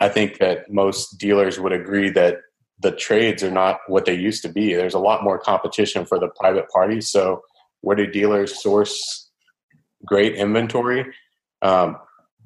I 0.01 0.09
think 0.09 0.39
that 0.39 0.71
most 0.71 1.19
dealers 1.19 1.61
would 1.61 1.73
agree 1.73 2.11
that 2.11 2.39
the 2.81 2.93
trades 2.93 3.43
are 3.43 3.51
not 3.51 3.81
what 3.89 4.05
they 4.05 4.15
used 4.15 4.43
to 4.43 4.49
be. 4.49 4.75
There's 4.75 4.95
a 4.95 5.01
lot 5.01 5.25
more 5.25 5.39
competition 5.39 6.07
for 6.07 6.19
the 6.19 6.29
private 6.39 6.69
party. 6.69 7.01
So 7.01 7.43
where 7.81 7.97
do 7.97 8.07
dealers 8.07 8.63
source 8.63 9.31
great 10.07 10.35
inventory? 10.37 11.07
Um, 11.63 11.97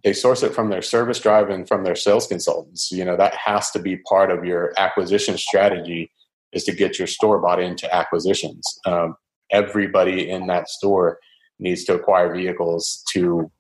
they 0.05 0.13
source 0.13 0.43
it 0.43 0.55
from 0.55 0.71
their 0.71 0.83
service 0.83 1.21
drive 1.21 1.49
and 1.49 1.69
from 1.69 1.85
their 1.85 1.95
sales 1.95 2.27
consultants. 2.27 2.91
You 2.91 3.05
know 3.05 3.17
that 3.17 3.35
has 3.35 3.71
to 3.73 3.79
be 3.79 3.97
part 3.99 4.31
of 4.31 4.45
your 4.45 4.73
acquisition 4.77 5.37
strategy 5.39 6.11
is 6.53 6.65
to 6.65 6.73
get 6.73 6.99
your 6.99 7.07
store 7.07 7.39
bought 7.41 7.61
into 7.61 7.93
acquisitions. 7.95 8.63
Um, 8.85 9.17
everybody 9.51 10.29
in 10.29 10.47
that 10.49 10.69
store 10.69 11.19
needs 11.59 11.85
to 11.85 11.95
acquire 11.95 12.35
vehicles 12.35 13.05
to 13.13 13.51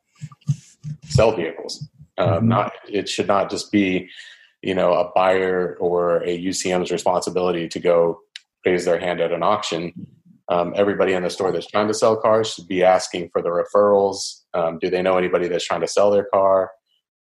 sell 1.04 1.34
vehicles. 1.34 1.88
Um, 2.18 2.28
mm-hmm. 2.28 2.48
not 2.48 2.72
it 2.88 3.08
should 3.08 3.28
not 3.28 3.50
just 3.50 3.72
be 3.72 4.08
you 4.62 4.74
know 4.74 4.92
a 4.92 5.10
buyer 5.14 5.76
or 5.80 6.22
a 6.24 6.44
ucm's 6.46 6.90
responsibility 6.90 7.68
to 7.68 7.80
go 7.80 8.20
raise 8.64 8.84
their 8.84 8.98
hand 8.98 9.20
at 9.20 9.32
an 9.32 9.42
auction 9.42 9.92
um, 10.52 10.74
everybody 10.76 11.14
in 11.14 11.22
the 11.22 11.30
store 11.30 11.50
that's 11.50 11.66
trying 11.66 11.88
to 11.88 11.94
sell 11.94 12.14
cars 12.14 12.52
should 12.52 12.68
be 12.68 12.84
asking 12.84 13.30
for 13.32 13.40
the 13.40 13.48
referrals. 13.48 14.42
Um, 14.52 14.78
do 14.78 14.90
they 14.90 15.00
know 15.00 15.16
anybody 15.16 15.48
that's 15.48 15.64
trying 15.64 15.80
to 15.80 15.88
sell 15.88 16.10
their 16.10 16.26
car? 16.32 16.70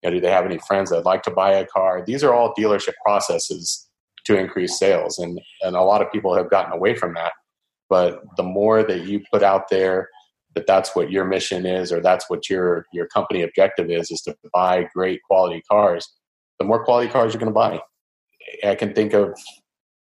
You 0.01 0.09
know, 0.09 0.15
do 0.15 0.21
they 0.21 0.31
have 0.31 0.45
any 0.45 0.57
friends 0.67 0.89
that'd 0.89 1.05
like 1.05 1.21
to 1.23 1.31
buy 1.31 1.51
a 1.51 1.67
car? 1.67 2.03
These 2.03 2.23
are 2.23 2.33
all 2.33 2.55
dealership 2.57 2.93
processes 3.05 3.87
to 4.25 4.37
increase 4.37 4.79
sales, 4.79 5.19
and 5.19 5.39
and 5.61 5.75
a 5.75 5.81
lot 5.81 6.01
of 6.01 6.11
people 6.11 6.35
have 6.35 6.49
gotten 6.49 6.73
away 6.73 6.95
from 6.95 7.13
that. 7.13 7.33
But 7.87 8.23
the 8.35 8.43
more 8.43 8.81
that 8.83 9.05
you 9.05 9.21
put 9.31 9.43
out 9.43 9.69
there 9.69 10.09
that 10.55 10.65
that's 10.65 10.95
what 10.95 11.11
your 11.11 11.25
mission 11.25 11.67
is, 11.67 11.91
or 11.91 12.01
that's 12.01 12.29
what 12.29 12.49
your 12.49 12.87
your 12.93 13.07
company 13.07 13.43
objective 13.43 13.91
is, 13.91 14.09
is 14.09 14.21
to 14.21 14.35
buy 14.51 14.87
great 14.95 15.21
quality 15.29 15.61
cars. 15.69 16.11
The 16.57 16.65
more 16.65 16.83
quality 16.83 17.11
cars 17.11 17.33
you're 17.33 17.39
going 17.39 17.53
to 17.53 17.53
buy, 17.53 17.79
I 18.67 18.73
can 18.73 18.93
think 18.93 19.13
of 19.13 19.37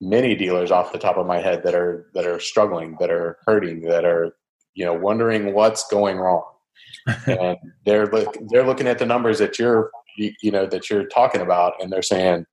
many 0.00 0.34
dealers 0.34 0.70
off 0.70 0.92
the 0.92 0.98
top 0.98 1.16
of 1.16 1.26
my 1.26 1.38
head 1.38 1.62
that 1.64 1.74
are 1.74 2.10
that 2.14 2.26
are 2.26 2.40
struggling, 2.40 2.96
that 3.00 3.10
are 3.10 3.38
hurting, 3.46 3.82
that 3.82 4.04
are 4.04 4.34
you 4.74 4.84
know 4.84 4.94
wondering 4.94 5.52
what's 5.52 5.86
going 5.88 6.18
wrong, 6.18 6.44
and 7.26 7.56
they're 7.84 8.06
look, 8.06 8.36
they're 8.48 8.66
looking 8.66 8.86
at 8.86 8.98
the 8.98 9.06
numbers 9.06 9.38
that 9.38 9.58
you're 9.58 9.90
you, 10.16 10.50
know 10.50 10.66
that 10.66 10.90
you're 10.90 11.06
talking 11.06 11.40
about, 11.40 11.74
and 11.80 11.92
they're 11.92 12.02
saying, 12.02 12.46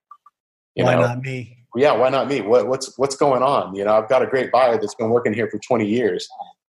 you 0.75 0.83
why 0.83 0.95
know, 0.95 1.01
not 1.01 1.21
me? 1.21 1.57
Yeah, 1.75 1.93
why 1.93 2.09
not 2.09 2.27
me? 2.27 2.41
What, 2.41 2.67
what's 2.67 2.97
what's 2.97 3.15
going 3.15 3.43
on? 3.43 3.75
You 3.75 3.85
know, 3.85 3.95
I've 3.95 4.09
got 4.09 4.21
a 4.21 4.27
great 4.27 4.51
buyer 4.51 4.77
that's 4.79 4.95
been 4.95 5.09
working 5.09 5.33
here 5.33 5.49
for 5.49 5.59
20 5.59 5.85
years. 5.85 6.27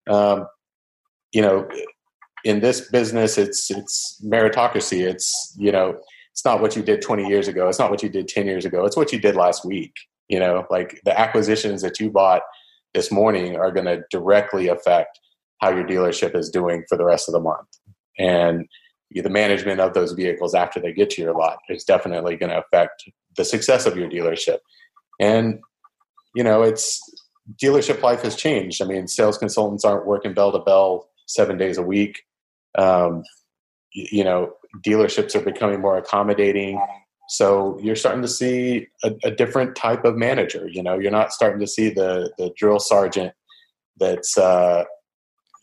Um, 0.09 0.47
you 1.33 1.43
know, 1.43 1.69
in 2.45 2.61
this 2.61 2.89
business, 2.91 3.39
it's 3.39 3.71
it's 3.71 4.23
meritocracy. 4.25 5.07
It's 5.07 5.55
you 5.59 5.73
know, 5.73 5.99
it's 6.33 6.45
not 6.45 6.61
what 6.61 6.77
you 6.77 6.83
did 6.83 7.03
20 7.03 7.27
years 7.29 7.49
ago. 7.49 7.69
It's 7.69 7.79
not 7.79 7.91
what 7.91 8.03
you 8.03 8.09
did 8.09 8.29
10 8.29 8.47
years 8.47 8.65
ago. 8.65 8.85
It's 8.85 8.97
what 8.97 9.13
you 9.13 9.19
did 9.19 9.37
last 9.37 9.65
week. 9.65 9.93
You 10.29 10.41
know, 10.41 10.67
like 10.71 11.01
the 11.05 11.19
acquisitions 11.19 11.83
that 11.83 12.01
you 12.01 12.11
bought 12.11 12.43
this 12.95 13.13
morning 13.13 13.57
are 13.57 13.71
going 13.71 13.87
to 13.87 14.03
directly 14.11 14.69
affect 14.69 15.21
how 15.61 15.71
your 15.71 15.87
dealership 15.87 16.35
is 16.35 16.51
doing 16.51 16.85
for 16.89 16.99
the 16.99 17.05
rest 17.05 17.29
of 17.29 17.33
the 17.33 17.41
month. 17.41 17.69
And 18.19 18.67
the 19.11 19.31
management 19.31 19.81
of 19.81 19.95
those 19.95 20.13
vehicles 20.13 20.55
after 20.55 20.81
they 20.81 20.93
get 20.93 21.11
to 21.11 21.23
your 21.23 21.35
lot 21.35 21.59
is 21.69 21.85
definitely 21.85 22.37
going 22.37 22.51
to 22.51 22.59
affect 22.59 23.05
the 23.37 23.45
success 23.45 23.87
of 23.87 23.97
your 23.97 24.09
dealership. 24.09 24.59
And, 25.21 25.61
you 26.35 26.43
know, 26.43 26.63
it's 26.63 27.01
dealership 27.63 28.03
life 28.03 28.23
has 28.23 28.35
changed. 28.37 28.83
I 28.83 28.87
mean, 28.87 29.07
sales 29.07 29.39
consultants 29.39 29.85
aren't 29.85 30.07
working 30.07 30.35
bell 30.35 30.53
to 30.53 30.59
bell 30.59 31.09
seven 31.27 31.57
days 31.57 31.79
a 31.79 31.83
week. 31.83 32.23
Um, 32.77 33.23
you 33.93 34.25
know, 34.25 34.53
dealerships 34.85 35.35
are 35.35 35.41
becoming 35.41 35.81
more 35.81 35.97
accommodating. 35.97 36.81
So 37.29 37.79
you're 37.81 37.97
starting 37.97 38.23
to 38.23 38.29
see 38.29 38.87
a, 39.03 39.13
a, 39.25 39.31
different 39.31 39.75
type 39.75 40.05
of 40.05 40.17
manager. 40.17 40.69
You 40.69 40.83
know, 40.83 40.99
you're 40.99 41.11
not 41.11 41.33
starting 41.33 41.61
to 41.61 41.67
see 41.67 41.91
the 41.91 42.33
the 42.39 42.53
drill 42.57 42.79
sergeant 42.79 43.33
that's 43.99 44.39
uh, 44.39 44.85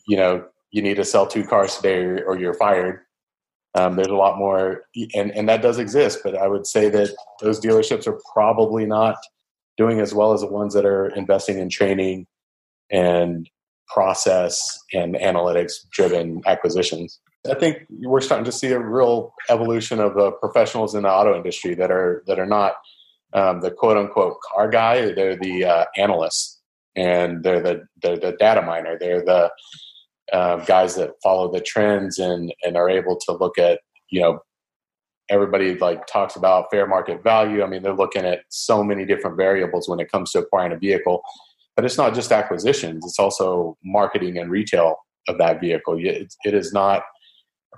you 0.06 0.16
know 0.16 0.44
you 0.72 0.82
need 0.82 0.96
to 0.96 1.04
sell 1.04 1.26
two 1.26 1.44
cars 1.44 1.76
today 1.76 2.02
or, 2.26 2.36
you're 2.36 2.54
fired. 2.54 3.00
Um, 3.76 3.96
there's 3.96 4.08
a 4.08 4.14
lot 4.14 4.38
more, 4.38 4.82
and 5.14 5.30
and 5.32 5.48
that 5.48 5.62
does 5.62 5.78
exist. 5.78 6.20
But 6.22 6.36
I 6.36 6.48
would 6.48 6.66
say 6.66 6.88
that 6.90 7.14
those 7.40 7.60
dealerships 7.60 8.06
are 8.06 8.20
probably 8.32 8.84
not 8.84 9.16
doing 9.76 10.00
as 10.00 10.14
well 10.14 10.32
as 10.32 10.42
the 10.42 10.48
ones 10.48 10.74
that 10.74 10.84
are 10.84 11.08
investing 11.16 11.58
in 11.58 11.68
training 11.68 12.26
and 12.90 13.48
process 13.88 14.78
and 14.92 15.14
analytics 15.14 15.72
driven 15.90 16.42
acquisitions. 16.46 17.20
I 17.50 17.54
think 17.54 17.86
we're 17.90 18.22
starting 18.22 18.46
to 18.46 18.52
see 18.52 18.68
a 18.68 18.78
real 18.78 19.34
evolution 19.50 20.00
of 20.00 20.16
uh, 20.16 20.30
professionals 20.32 20.94
in 20.94 21.02
the 21.02 21.10
auto 21.10 21.36
industry 21.36 21.74
that 21.74 21.90
are 21.90 22.22
that 22.26 22.38
are 22.38 22.46
not 22.46 22.74
um, 23.34 23.60
the 23.60 23.70
quote 23.70 23.96
unquote 23.98 24.38
car 24.40 24.68
guy. 24.70 25.12
They're 25.12 25.36
the 25.36 25.64
uh, 25.64 25.84
analysts, 25.96 26.60
and 26.96 27.42
they're 27.42 27.60
the 27.60 27.86
they're 28.02 28.18
the 28.18 28.32
data 28.38 28.62
miner. 28.62 28.98
They're 28.98 29.22
the 29.22 29.50
uh, 30.32 30.64
guys 30.64 30.94
that 30.96 31.10
follow 31.22 31.52
the 31.52 31.60
trends 31.60 32.18
and 32.18 32.54
and 32.62 32.76
are 32.76 32.88
able 32.88 33.16
to 33.26 33.32
look 33.32 33.58
at 33.58 33.80
you 34.08 34.22
know 34.22 34.38
everybody 35.28 35.76
like 35.76 36.06
talks 36.06 36.36
about 36.36 36.70
fair 36.70 36.86
market 36.86 37.22
value. 37.22 37.62
I 37.62 37.66
mean, 37.66 37.82
they're 37.82 37.94
looking 37.94 38.24
at 38.24 38.40
so 38.48 38.82
many 38.82 39.04
different 39.04 39.36
variables 39.36 39.86
when 39.86 40.00
it 40.00 40.10
comes 40.10 40.32
to 40.32 40.38
acquiring 40.38 40.72
a 40.72 40.78
vehicle. 40.78 41.22
But 41.76 41.84
it's 41.84 41.98
not 41.98 42.14
just 42.14 42.32
acquisitions; 42.32 43.04
it's 43.04 43.18
also 43.18 43.76
marketing 43.84 44.38
and 44.38 44.50
retail 44.50 44.96
of 45.28 45.36
that 45.38 45.60
vehicle. 45.60 45.98
it, 45.98 46.34
it 46.44 46.54
is 46.54 46.72
not 46.72 47.02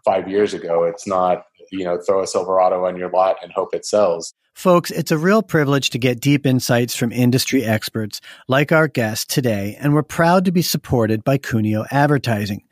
five 0.04 0.28
years 0.28 0.54
ago. 0.54 0.84
It's 0.84 1.06
not, 1.06 1.46
you 1.70 1.84
know, 1.84 1.98
throw 1.98 2.22
a 2.22 2.26
Silverado 2.26 2.84
on 2.84 2.96
your 2.96 3.10
lot 3.10 3.36
and 3.42 3.52
hope 3.52 3.74
it 3.74 3.84
sells. 3.84 4.34
Folks, 4.54 4.90
it's 4.90 5.10
a 5.10 5.18
real 5.18 5.42
privilege 5.42 5.90
to 5.90 5.98
get 5.98 6.18
deep 6.18 6.46
insights 6.46 6.96
from 6.96 7.12
industry 7.12 7.62
experts 7.62 8.22
like 8.48 8.72
our 8.72 8.88
guest 8.88 9.28
today, 9.28 9.76
and 9.78 9.92
we're 9.92 10.02
proud 10.02 10.46
to 10.46 10.52
be 10.52 10.62
supported 10.62 11.22
by 11.24 11.36
Cuneo 11.36 11.84
Advertising. 11.90 12.64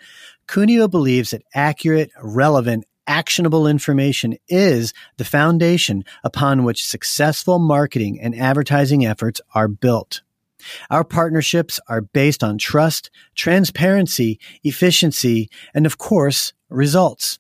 Cuneo 0.49 0.89
believes 0.89 1.31
that 1.31 1.43
accurate, 1.55 2.11
relevant, 2.23 2.87
actionable 3.07 3.67
information 3.67 4.37
is 4.49 4.95
the 5.19 5.27
foundation 5.27 6.05
upon 6.23 6.65
which 6.65 6.87
successful 6.87 7.59
marketing 7.59 8.19
and 8.19 8.35
advertising 8.35 9.05
efforts 9.05 9.43
are 9.55 9.69
built. 9.69 10.23
Our 10.91 11.05
partnerships 11.05 11.79
are 11.89 12.01
based 12.01 12.43
on 12.43 12.57
trust, 12.57 13.11
transparency, 13.35 14.41
efficiency, 14.63 15.51
and 15.75 15.85
of 15.85 15.99
course, 15.99 16.55
results. 16.75 17.39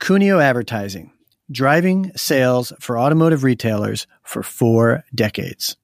Cuneo 0.00 0.40
Advertising, 0.40 1.12
driving 1.50 2.12
sales 2.16 2.72
for 2.80 2.98
automotive 2.98 3.44
retailers 3.44 4.06
for 4.22 4.42
four 4.42 5.04
decades. 5.14 5.76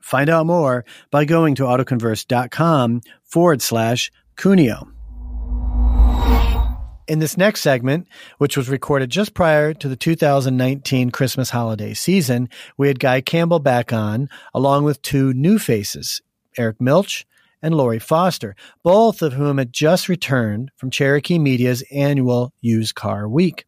Find 0.00 0.30
out 0.30 0.46
more 0.46 0.84
by 1.10 1.26
going 1.26 1.54
to 1.56 1.64
autoconverse.com 1.64 3.02
forward 3.24 3.60
slash 3.60 4.10
Cuneo. 4.36 4.88
In 7.06 7.20
this 7.20 7.36
next 7.38 7.62
segment, 7.62 8.06
which 8.36 8.56
was 8.56 8.68
recorded 8.68 9.10
just 9.10 9.32
prior 9.32 9.72
to 9.74 9.88
the 9.88 9.96
2019 9.96 11.10
Christmas 11.10 11.50
holiday 11.50 11.94
season, 11.94 12.48
we 12.76 12.88
had 12.88 13.00
Guy 13.00 13.22
Campbell 13.22 13.60
back 13.60 13.92
on, 13.92 14.28
along 14.52 14.84
with 14.84 15.00
two 15.00 15.32
new 15.32 15.58
faces, 15.58 16.20
Eric 16.58 16.78
Miltsch 16.78 17.24
and 17.62 17.74
Lori 17.74 17.98
Foster, 17.98 18.54
both 18.82 19.22
of 19.22 19.32
whom 19.32 19.58
had 19.58 19.72
just 19.72 20.08
returned 20.08 20.70
from 20.76 20.90
Cherokee 20.90 21.38
Media's 21.38 21.82
annual 21.90 22.52
Used 22.60 22.94
Car 22.94 23.28
Week. 23.28 23.64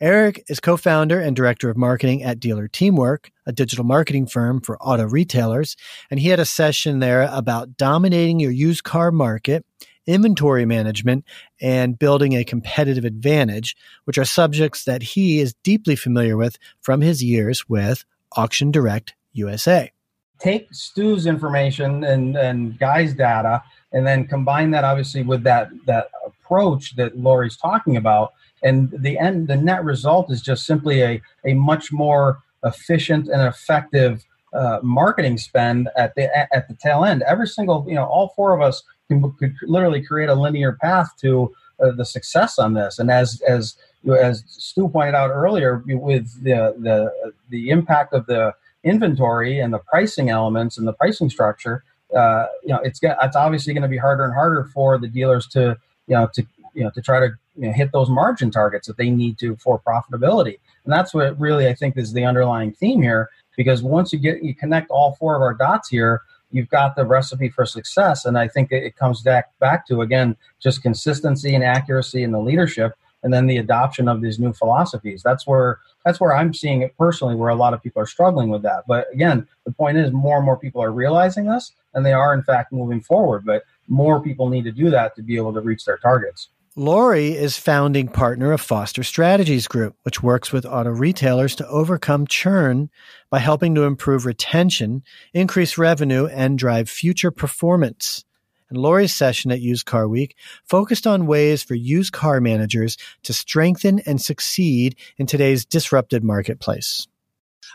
Eric 0.00 0.44
is 0.48 0.60
co 0.60 0.76
founder 0.76 1.20
and 1.20 1.34
director 1.34 1.70
of 1.70 1.76
marketing 1.76 2.22
at 2.22 2.38
Dealer 2.38 2.68
Teamwork, 2.68 3.30
a 3.46 3.52
digital 3.52 3.84
marketing 3.84 4.26
firm 4.26 4.60
for 4.60 4.80
auto 4.82 5.04
retailers. 5.04 5.76
And 6.10 6.20
he 6.20 6.28
had 6.28 6.40
a 6.40 6.44
session 6.44 6.98
there 6.98 7.28
about 7.32 7.76
dominating 7.76 8.38
your 8.38 8.50
used 8.50 8.84
car 8.84 9.10
market, 9.10 9.64
inventory 10.06 10.66
management, 10.66 11.24
and 11.60 11.98
building 11.98 12.34
a 12.34 12.44
competitive 12.44 13.04
advantage, 13.04 13.76
which 14.04 14.18
are 14.18 14.24
subjects 14.24 14.84
that 14.84 15.02
he 15.02 15.40
is 15.40 15.54
deeply 15.62 15.96
familiar 15.96 16.36
with 16.36 16.58
from 16.82 17.00
his 17.00 17.24
years 17.24 17.68
with 17.68 18.04
Auction 18.36 18.70
Direct 18.70 19.14
USA 19.32 19.90
take 20.38 20.68
Stu's 20.72 21.26
information 21.26 22.04
and, 22.04 22.36
and 22.36 22.78
Guy's 22.78 23.14
data 23.14 23.62
and 23.92 24.06
then 24.06 24.26
combine 24.26 24.70
that 24.72 24.84
obviously 24.84 25.22
with 25.22 25.42
that 25.44 25.70
that 25.86 26.10
approach 26.26 26.96
that 26.96 27.18
Lori's 27.18 27.56
talking 27.56 27.96
about. 27.96 28.32
And 28.62 28.90
the 28.90 29.18
end 29.18 29.48
the 29.48 29.56
net 29.56 29.84
result 29.84 30.30
is 30.30 30.42
just 30.42 30.66
simply 30.66 31.02
a, 31.02 31.22
a 31.44 31.54
much 31.54 31.92
more 31.92 32.40
efficient 32.64 33.28
and 33.28 33.42
effective 33.42 34.24
uh, 34.52 34.80
marketing 34.82 35.38
spend 35.38 35.88
at 35.96 36.14
the 36.14 36.24
at 36.54 36.68
the 36.68 36.74
tail 36.74 37.04
end. 37.04 37.22
Every 37.22 37.46
single, 37.46 37.84
you 37.88 37.94
know, 37.94 38.04
all 38.04 38.32
four 38.34 38.54
of 38.54 38.60
us 38.60 38.82
can, 39.08 39.30
could 39.32 39.54
literally 39.62 40.02
create 40.02 40.28
a 40.28 40.34
linear 40.34 40.72
path 40.72 41.10
to 41.20 41.54
uh, 41.82 41.92
the 41.92 42.04
success 42.04 42.58
on 42.58 42.74
this. 42.74 42.98
And 42.98 43.10
as 43.10 43.40
as 43.42 43.76
as 44.18 44.44
Stu 44.46 44.88
pointed 44.88 45.14
out 45.14 45.30
earlier, 45.30 45.82
with 45.86 46.42
the 46.42 46.74
the 46.78 47.32
the 47.50 47.70
impact 47.70 48.12
of 48.12 48.26
the 48.26 48.54
inventory 48.86 49.58
and 49.58 49.74
the 49.74 49.78
pricing 49.78 50.30
elements 50.30 50.78
and 50.78 50.86
the 50.86 50.92
pricing 50.92 51.28
structure, 51.28 51.84
uh, 52.16 52.46
you 52.62 52.68
know, 52.68 52.78
it's 52.78 53.00
it's 53.02 53.36
obviously 53.36 53.74
going 53.74 53.82
to 53.82 53.88
be 53.88 53.98
harder 53.98 54.24
and 54.24 54.32
harder 54.32 54.64
for 54.72 54.96
the 54.96 55.08
dealers 55.08 55.46
to 55.48 55.76
you 56.06 56.14
know 56.14 56.28
to 56.34 56.46
you 56.72 56.84
know 56.84 56.90
to 56.90 57.02
try 57.02 57.20
to 57.20 57.30
you 57.56 57.66
know, 57.66 57.72
hit 57.72 57.90
those 57.92 58.08
margin 58.08 58.50
targets 58.50 58.86
that 58.86 58.96
they 58.96 59.10
need 59.10 59.38
to 59.38 59.56
for 59.56 59.80
profitability. 59.80 60.58
And 60.84 60.92
that's 60.92 61.12
what 61.12 61.38
really 61.38 61.66
I 61.66 61.74
think 61.74 61.96
is 61.96 62.12
the 62.12 62.24
underlying 62.24 62.72
theme 62.72 63.02
here. 63.02 63.28
Because 63.56 63.82
once 63.82 64.12
you 64.12 64.18
get 64.18 64.42
you 64.42 64.54
connect 64.54 64.90
all 64.90 65.14
four 65.14 65.34
of 65.34 65.42
our 65.42 65.54
dots 65.54 65.88
here, 65.88 66.22
you've 66.52 66.68
got 66.68 66.94
the 66.94 67.04
recipe 67.04 67.48
for 67.48 67.66
success. 67.66 68.24
And 68.24 68.38
I 68.38 68.48
think 68.48 68.70
it 68.70 68.96
comes 68.96 69.22
back 69.22 69.58
back 69.58 69.86
to 69.88 70.02
again 70.02 70.36
just 70.62 70.82
consistency 70.82 71.54
and 71.54 71.64
accuracy 71.64 72.22
in 72.22 72.32
the 72.32 72.40
leadership 72.40 72.92
and 73.22 73.32
then 73.32 73.46
the 73.46 73.56
adoption 73.56 74.08
of 74.08 74.20
these 74.20 74.38
new 74.38 74.52
philosophies. 74.52 75.22
That's 75.22 75.46
where 75.46 75.78
that's 76.04 76.20
where 76.20 76.34
I'm 76.34 76.54
seeing 76.54 76.82
it 76.82 76.96
personally, 76.96 77.34
where 77.34 77.48
a 77.48 77.56
lot 77.56 77.74
of 77.74 77.82
people 77.82 78.00
are 78.00 78.06
struggling 78.06 78.48
with 78.48 78.62
that. 78.62 78.84
But 78.86 79.12
again, 79.12 79.46
the 79.64 79.72
point 79.72 79.98
is 79.98 80.12
more 80.12 80.36
and 80.36 80.46
more 80.46 80.56
people 80.56 80.82
are 80.82 80.92
realizing 80.92 81.46
this, 81.46 81.72
and 81.94 82.06
they 82.06 82.12
are 82.12 82.32
in 82.32 82.42
fact 82.42 82.72
moving 82.72 83.00
forward. 83.00 83.44
But 83.44 83.64
more 83.88 84.20
people 84.20 84.48
need 84.48 84.64
to 84.64 84.72
do 84.72 84.90
that 84.90 85.16
to 85.16 85.22
be 85.22 85.36
able 85.36 85.52
to 85.54 85.60
reach 85.60 85.84
their 85.84 85.98
targets. 85.98 86.48
Lori 86.78 87.28
is 87.28 87.56
founding 87.56 88.06
partner 88.06 88.52
of 88.52 88.60
Foster 88.60 89.02
Strategies 89.02 89.66
Group, 89.66 89.96
which 90.02 90.22
works 90.22 90.52
with 90.52 90.66
auto 90.66 90.90
retailers 90.90 91.56
to 91.56 91.66
overcome 91.68 92.26
churn 92.26 92.90
by 93.30 93.38
helping 93.38 93.74
to 93.74 93.84
improve 93.84 94.26
retention, 94.26 95.02
increase 95.32 95.78
revenue, 95.78 96.26
and 96.26 96.58
drive 96.58 96.90
future 96.90 97.30
performance 97.30 98.26
and 98.68 98.78
Lori's 98.78 99.14
session 99.14 99.50
at 99.50 99.60
Used 99.60 99.86
Car 99.86 100.08
Week 100.08 100.36
focused 100.64 101.06
on 101.06 101.26
ways 101.26 101.62
for 101.62 101.74
used 101.74 102.12
car 102.12 102.40
managers 102.40 102.96
to 103.22 103.32
strengthen 103.32 104.00
and 104.00 104.20
succeed 104.20 104.96
in 105.18 105.26
today's 105.26 105.64
disrupted 105.64 106.24
marketplace. 106.24 107.06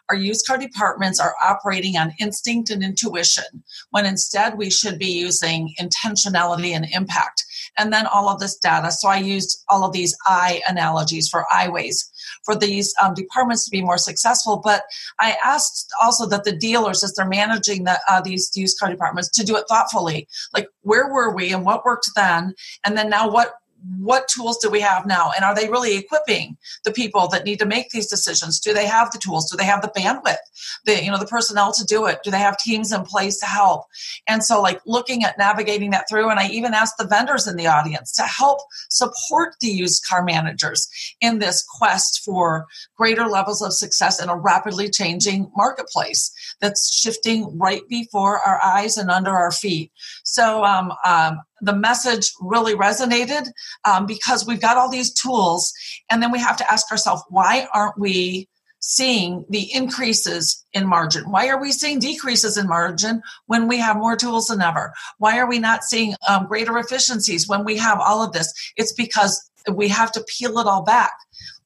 Our 0.09 0.15
used 0.15 0.45
car 0.45 0.57
departments 0.57 1.19
are 1.19 1.35
operating 1.41 1.95
on 1.95 2.13
instinct 2.19 2.69
and 2.69 2.83
intuition, 2.83 3.63
when 3.91 4.05
instead 4.05 4.57
we 4.57 4.69
should 4.69 4.99
be 4.99 5.11
using 5.11 5.73
intentionality 5.79 6.71
and 6.71 6.85
impact. 6.91 7.45
And 7.77 7.93
then 7.93 8.05
all 8.07 8.27
of 8.27 8.39
this 8.39 8.57
data. 8.57 8.91
So 8.91 9.07
I 9.07 9.17
used 9.17 9.63
all 9.69 9.85
of 9.85 9.93
these 9.93 10.15
I 10.25 10.61
analogies 10.67 11.29
for 11.29 11.45
I 11.51 11.69
ways 11.69 12.11
for 12.43 12.55
these 12.55 12.93
um, 13.01 13.13
departments 13.13 13.65
to 13.65 13.71
be 13.71 13.81
more 13.81 13.97
successful. 13.97 14.61
But 14.63 14.83
I 15.19 15.37
asked 15.43 15.91
also 16.01 16.27
that 16.27 16.43
the 16.43 16.55
dealers, 16.55 17.03
as 17.03 17.13
they're 17.13 17.27
managing 17.27 17.83
the, 17.83 17.99
uh, 18.09 18.21
these 18.21 18.51
used 18.55 18.79
car 18.79 18.89
departments, 18.89 19.29
to 19.31 19.45
do 19.45 19.57
it 19.57 19.65
thoughtfully. 19.69 20.27
Like, 20.53 20.67
where 20.81 21.11
were 21.11 21.33
we 21.33 21.53
and 21.53 21.65
what 21.65 21.85
worked 21.85 22.09
then? 22.15 22.53
And 22.83 22.97
then 22.97 23.09
now, 23.09 23.29
what 23.29 23.53
what 23.97 24.27
tools 24.27 24.57
do 24.57 24.69
we 24.69 24.79
have 24.81 25.05
now? 25.05 25.31
And 25.35 25.45
are 25.45 25.55
they 25.55 25.69
really 25.69 25.97
equipping 25.97 26.57
the 26.83 26.91
people 26.91 27.27
that 27.29 27.45
need 27.45 27.59
to 27.59 27.65
make 27.65 27.89
these 27.89 28.07
decisions? 28.07 28.59
Do 28.59 28.73
they 28.73 28.85
have 28.85 29.11
the 29.11 29.17
tools? 29.17 29.49
Do 29.49 29.57
they 29.57 29.65
have 29.65 29.81
the 29.81 29.89
bandwidth? 29.89 30.37
The 30.85 31.03
you 31.03 31.11
know 31.11 31.17
the 31.19 31.25
personnel 31.25 31.73
to 31.73 31.85
do 31.85 32.05
it? 32.05 32.19
Do 32.23 32.31
they 32.31 32.39
have 32.39 32.57
teams 32.57 32.91
in 32.91 33.03
place 33.03 33.39
to 33.39 33.45
help? 33.45 33.85
And 34.27 34.43
so 34.43 34.61
like 34.61 34.81
looking 34.85 35.23
at 35.23 35.37
navigating 35.37 35.91
that 35.91 36.05
through 36.09 36.29
and 36.29 36.39
i 36.39 36.47
even 36.49 36.73
asked 36.73 36.97
the 36.97 37.07
vendors 37.07 37.47
in 37.47 37.55
the 37.55 37.67
audience 37.67 38.11
to 38.13 38.23
help 38.23 38.59
support 38.89 39.55
the 39.59 39.67
used 39.67 40.03
car 40.07 40.23
managers 40.23 40.87
in 41.21 41.39
this 41.39 41.63
quest 41.63 42.21
for 42.23 42.67
greater 42.97 43.25
levels 43.25 43.61
of 43.61 43.73
success 43.73 44.21
in 44.21 44.29
a 44.29 44.35
rapidly 44.35 44.89
changing 44.89 45.51
marketplace 45.55 46.31
that's 46.61 46.93
shifting 46.93 47.57
right 47.57 47.81
before 47.89 48.39
our 48.39 48.61
eyes 48.63 48.97
and 48.97 49.09
under 49.09 49.31
our 49.31 49.51
feet. 49.51 49.91
So 50.23 50.63
um, 50.63 50.93
um, 51.05 51.41
the 51.61 51.75
message 51.75 52.31
really 52.39 52.75
resonated 52.75 53.47
um, 53.85 54.05
because 54.05 54.45
we've 54.45 54.61
got 54.61 54.77
all 54.77 54.89
these 54.89 55.13
tools 55.13 55.73
and 56.09 56.21
then 56.21 56.31
we 56.31 56.39
have 56.39 56.57
to 56.57 56.71
ask 56.71 56.91
ourselves 56.91 57.23
why 57.29 57.67
aren't 57.73 57.99
we 57.99 58.47
seeing 58.81 59.45
the 59.49 59.73
increases 59.73 60.65
in 60.73 60.87
margin? 60.87 61.29
Why 61.29 61.47
are 61.49 61.61
we 61.61 61.71
seeing 61.71 61.99
decreases 61.99 62.57
in 62.57 62.67
margin 62.67 63.21
when 63.45 63.67
we 63.67 63.77
have 63.77 63.95
more 63.95 64.15
tools 64.15 64.47
than 64.47 64.61
ever? 64.61 64.91
Why 65.19 65.37
are 65.37 65.47
we 65.47 65.59
not 65.59 65.83
seeing 65.83 66.15
um, 66.27 66.47
greater 66.47 66.77
efficiencies 66.77 67.47
when 67.47 67.63
we 67.63 67.77
have 67.77 67.99
all 67.99 68.23
of 68.23 68.33
this? 68.33 68.51
It's 68.77 68.93
because 68.93 69.49
we 69.71 69.87
have 69.89 70.11
to 70.13 70.25
peel 70.27 70.57
it 70.57 70.65
all 70.65 70.83
back 70.83 71.11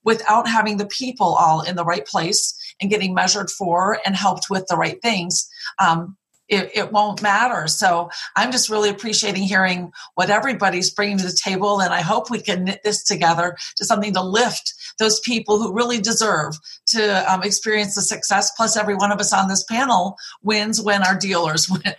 without 0.06 0.48
having 0.48 0.78
the 0.78 0.88
people 0.88 1.36
all 1.36 1.62
in 1.62 1.76
the 1.76 1.86
right 1.86 2.06
place 2.06 2.54
and 2.80 2.90
getting 2.90 3.14
measured 3.14 3.50
for 3.50 4.00
and 4.06 4.16
helped 4.16 4.46
with 4.50 4.66
the 4.68 4.78
right 4.78 5.02
things 5.02 5.50
um, 5.80 6.16
it, 6.48 6.72
it 6.76 6.92
won't 6.92 7.22
matter. 7.22 7.68
So 7.68 8.10
I'm 8.36 8.52
just 8.52 8.70
really 8.70 8.90
appreciating 8.90 9.44
hearing 9.44 9.92
what 10.14 10.30
everybody's 10.30 10.92
bringing 10.92 11.18
to 11.18 11.26
the 11.26 11.40
table, 11.44 11.82
and 11.82 11.94
I 11.94 12.02
hope 12.02 12.30
we 12.30 12.42
can 12.42 12.66
knit 12.66 12.82
this 12.84 13.04
together 13.04 13.58
to 13.78 13.86
something 13.86 14.14
to 14.14 14.22
lift 14.22 14.74
those 15.00 15.20
people 15.22 15.60
who 15.60 15.74
really 15.74 16.00
deserve 16.00 16.54
to 16.88 17.32
um, 17.32 17.44
experience 17.44 17.96
the 17.96 18.02
success. 18.02 18.52
Plus, 18.56 18.78
every 18.78 18.96
one 18.96 19.12
of 19.12 19.20
us 19.20 19.34
on 19.34 19.48
this 19.48 19.64
panel 19.64 20.18
wins 20.44 20.82
when 20.82 21.04
our 21.04 21.18
dealers 21.18 21.68
win. 21.70 21.96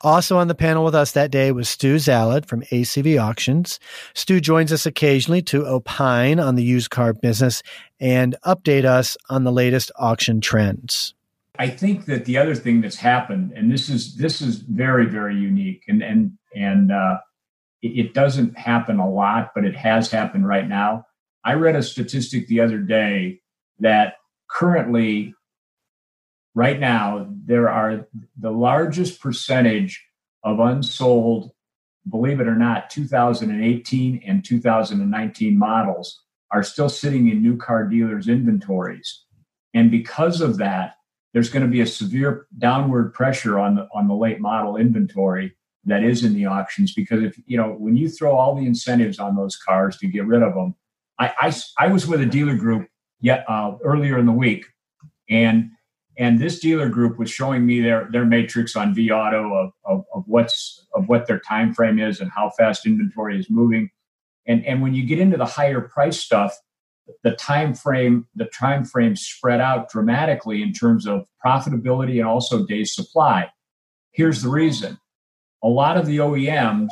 Also 0.00 0.38
on 0.38 0.48
the 0.48 0.54
panel 0.54 0.84
with 0.84 0.94
us 0.94 1.12
that 1.12 1.30
day 1.30 1.50
was 1.50 1.68
Stu 1.68 1.96
Zalad 1.96 2.46
from 2.46 2.62
ACV 2.62 3.20
Auctions. 3.20 3.80
Stu 4.14 4.40
joins 4.40 4.72
us 4.72 4.86
occasionally 4.86 5.42
to 5.42 5.66
opine 5.66 6.38
on 6.38 6.54
the 6.54 6.62
used 6.62 6.90
car 6.90 7.12
business 7.12 7.62
and 7.98 8.36
update 8.46 8.84
us 8.84 9.16
on 9.28 9.42
the 9.42 9.52
latest 9.52 9.90
auction 9.96 10.40
trends. 10.40 11.14
I 11.58 11.68
think 11.68 12.04
that 12.06 12.24
the 12.24 12.38
other 12.38 12.54
thing 12.54 12.80
that's 12.80 12.96
happened, 12.96 13.52
and 13.56 13.72
this 13.72 13.88
is 13.88 14.14
this 14.16 14.40
is 14.40 14.58
very 14.58 15.06
very 15.06 15.34
unique, 15.34 15.82
and 15.88 16.02
and 16.02 16.38
and 16.54 16.92
uh, 16.92 17.18
it, 17.82 18.06
it 18.06 18.14
doesn't 18.14 18.56
happen 18.56 19.00
a 19.00 19.10
lot, 19.10 19.50
but 19.54 19.64
it 19.64 19.74
has 19.74 20.10
happened 20.10 20.46
right 20.46 20.68
now. 20.68 21.04
I 21.44 21.54
read 21.54 21.74
a 21.74 21.82
statistic 21.82 22.46
the 22.46 22.60
other 22.60 22.78
day 22.78 23.40
that 23.80 24.14
currently 24.48 25.34
right 26.58 26.80
now 26.80 27.24
there 27.46 27.70
are 27.70 28.08
the 28.36 28.50
largest 28.50 29.20
percentage 29.20 30.04
of 30.42 30.58
unsold 30.58 31.52
believe 32.10 32.40
it 32.40 32.48
or 32.48 32.56
not 32.56 32.90
2018 32.90 34.22
and 34.26 34.44
2019 34.44 35.56
models 35.56 36.20
are 36.50 36.64
still 36.64 36.88
sitting 36.88 37.28
in 37.28 37.42
new 37.42 37.56
car 37.56 37.84
dealers 37.84 38.26
inventories. 38.26 39.24
And 39.72 39.88
because 39.90 40.40
of 40.40 40.58
that 40.58 40.94
there's 41.32 41.50
going 41.50 41.64
to 41.64 41.70
be 41.70 41.82
a 41.82 41.86
severe 41.86 42.48
downward 42.58 43.14
pressure 43.14 43.56
on 43.60 43.76
the 43.76 43.86
on 43.94 44.08
the 44.08 44.14
late 44.14 44.40
model 44.40 44.76
inventory 44.76 45.54
that 45.84 46.02
is 46.02 46.24
in 46.24 46.34
the 46.34 46.46
auctions 46.46 46.92
because 46.92 47.22
if 47.22 47.38
you 47.46 47.56
know 47.56 47.76
when 47.78 47.96
you 47.96 48.08
throw 48.08 48.36
all 48.36 48.56
the 48.56 48.66
incentives 48.66 49.20
on 49.20 49.36
those 49.36 49.56
cars 49.56 49.96
to 49.98 50.08
get 50.08 50.26
rid 50.26 50.42
of 50.42 50.54
them 50.54 50.74
i 51.20 51.32
i, 51.38 51.52
I 51.78 51.88
was 51.88 52.06
with 52.06 52.20
a 52.20 52.26
dealer 52.26 52.56
group 52.56 52.88
yet 53.20 53.44
uh, 53.48 53.76
earlier 53.84 54.18
in 54.18 54.26
the 54.26 54.32
week 54.32 54.64
and 55.30 55.70
and 56.18 56.40
this 56.40 56.58
dealer 56.58 56.88
group 56.88 57.16
was 57.16 57.30
showing 57.30 57.64
me 57.64 57.80
their 57.80 58.08
their 58.10 58.24
matrix 58.24 58.74
on 58.74 58.94
vAuto 58.94 59.54
of, 59.54 59.72
of, 59.84 60.04
of 60.12 60.24
what's 60.26 60.84
of 60.94 61.08
what 61.08 61.26
their 61.28 61.38
time 61.38 61.72
frame 61.72 62.00
is 62.00 62.20
and 62.20 62.30
how 62.30 62.50
fast 62.58 62.84
inventory 62.84 63.38
is 63.38 63.48
moving. 63.48 63.88
And 64.46 64.66
and 64.66 64.82
when 64.82 64.94
you 64.94 65.06
get 65.06 65.20
into 65.20 65.36
the 65.36 65.46
higher 65.46 65.80
price 65.80 66.18
stuff, 66.18 66.58
the 67.22 67.36
time 67.36 67.72
frame 67.72 68.26
the 68.34 68.46
time 68.46 68.84
frame 68.84 69.14
spread 69.14 69.60
out 69.60 69.90
dramatically 69.90 70.60
in 70.60 70.72
terms 70.72 71.06
of 71.06 71.24
profitability 71.44 72.18
and 72.18 72.26
also 72.26 72.66
days 72.66 72.94
supply. 72.94 73.48
Here's 74.10 74.42
the 74.42 74.48
reason. 74.48 74.98
A 75.62 75.68
lot 75.68 75.96
of 75.96 76.06
the 76.06 76.18
OEMs 76.18 76.90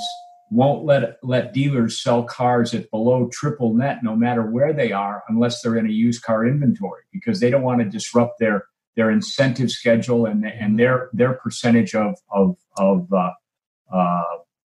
won't 0.53 0.85
let 0.85 1.19
let 1.25 1.53
dealers 1.53 2.01
sell 2.01 2.23
cars 2.23 2.75
at 2.75 2.89
below 2.93 3.29
triple 3.33 3.75
net 3.75 4.05
no 4.05 4.15
matter 4.15 4.43
where 4.43 4.73
they 4.73 4.93
are 4.93 5.25
unless 5.29 5.61
they're 5.61 5.77
in 5.77 5.87
a 5.87 5.93
used 5.93 6.23
car 6.23 6.47
inventory 6.47 7.03
because 7.13 7.41
they 7.41 7.51
don't 7.51 7.63
want 7.63 7.81
to 7.81 7.89
disrupt 7.89 8.39
their 8.39 8.67
their 8.97 9.11
incentive 9.11 9.71
schedule 9.71 10.27
and 10.27 10.45
and 10.45 10.79
their 10.79 11.11
their 11.13 11.35
percentage 11.35 11.95
of 11.95 12.17
of 12.31 12.57
of 12.79 13.13
uh, 13.13 13.31
uh, 13.93 14.23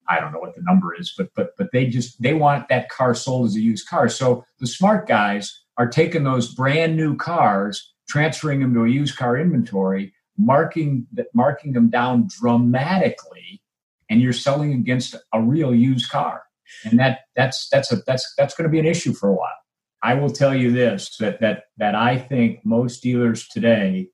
I 0.10 0.20
don't 0.20 0.32
know 0.32 0.39
what 0.39 0.56
the 0.56 0.62
number 0.63 0.96
is, 0.96 1.13
but 1.17 1.30
but 1.36 1.52
but 1.58 1.70
they 1.72 1.86
just 1.88 2.22
they 2.22 2.34
want 2.34 2.70
that 2.70 2.89
car 2.89 3.13
sold 3.13 3.48
as 3.48 3.56
a 3.56 3.62
used 3.62 3.88
car. 3.88 4.10
So 4.10 4.44
the 4.60 4.67
smart 4.67 5.08
guys 5.08 5.58
are 5.78 5.88
taking 5.88 6.24
those 6.24 6.54
brand 6.54 6.96
new 6.96 7.15
cars, 7.15 7.94
transferring 8.08 8.62
them 8.62 8.74
to 8.74 8.86
a 8.86 8.89
used 8.89 9.17
car 9.17 9.38
inventory, 9.38 10.13
marking 10.38 11.08
marking 11.34 11.74
them 11.74 11.89
down 11.89 12.28
dramatically, 12.39 13.62
and 14.10 14.22
you're 14.22 14.34
selling 14.34 14.74
against 14.74 15.15
a 15.34 15.41
real 15.41 15.76
used 15.76 16.10
car, 16.10 16.44
and 16.86 17.00
that 17.00 17.22
that's 17.36 17.67
that's 17.70 17.91
a 17.91 17.98
that's 18.08 18.34
that's 18.38 18.54
going 18.56 18.65
to 18.67 18.72
be 18.72 18.80
an 18.80 18.86
issue 18.86 19.13
for 19.13 19.30
a 19.30 19.34
while. 19.34 19.50
I 20.04 20.15
will 20.15 20.32
tell 20.32 20.56
you 20.56 20.72
this 20.72 21.17
that 21.17 21.41
that 21.41 21.65
that 21.78 21.96
I 21.96 22.17
think 22.17 22.65
most 22.65 23.04
dealers 23.04 23.48
today 23.48 24.10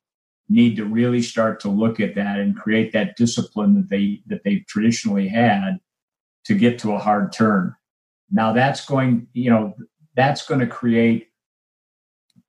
need 0.49 0.75
to 0.77 0.85
really 0.85 1.21
start 1.21 1.59
to 1.59 1.69
look 1.69 1.99
at 1.99 2.15
that 2.15 2.39
and 2.39 2.55
create 2.55 2.93
that 2.93 3.17
discipline 3.17 3.75
that 3.75 3.89
they 3.89 4.21
that 4.27 4.43
they've 4.43 4.65
traditionally 4.67 5.27
had 5.27 5.79
to 6.45 6.55
get 6.55 6.79
to 6.79 6.93
a 6.93 6.99
hard 6.99 7.33
turn. 7.33 7.75
Now 8.31 8.53
that's 8.53 8.85
going, 8.85 9.27
you 9.33 9.49
know, 9.49 9.75
that's 10.15 10.45
going 10.45 10.61
to 10.61 10.67
create 10.67 11.27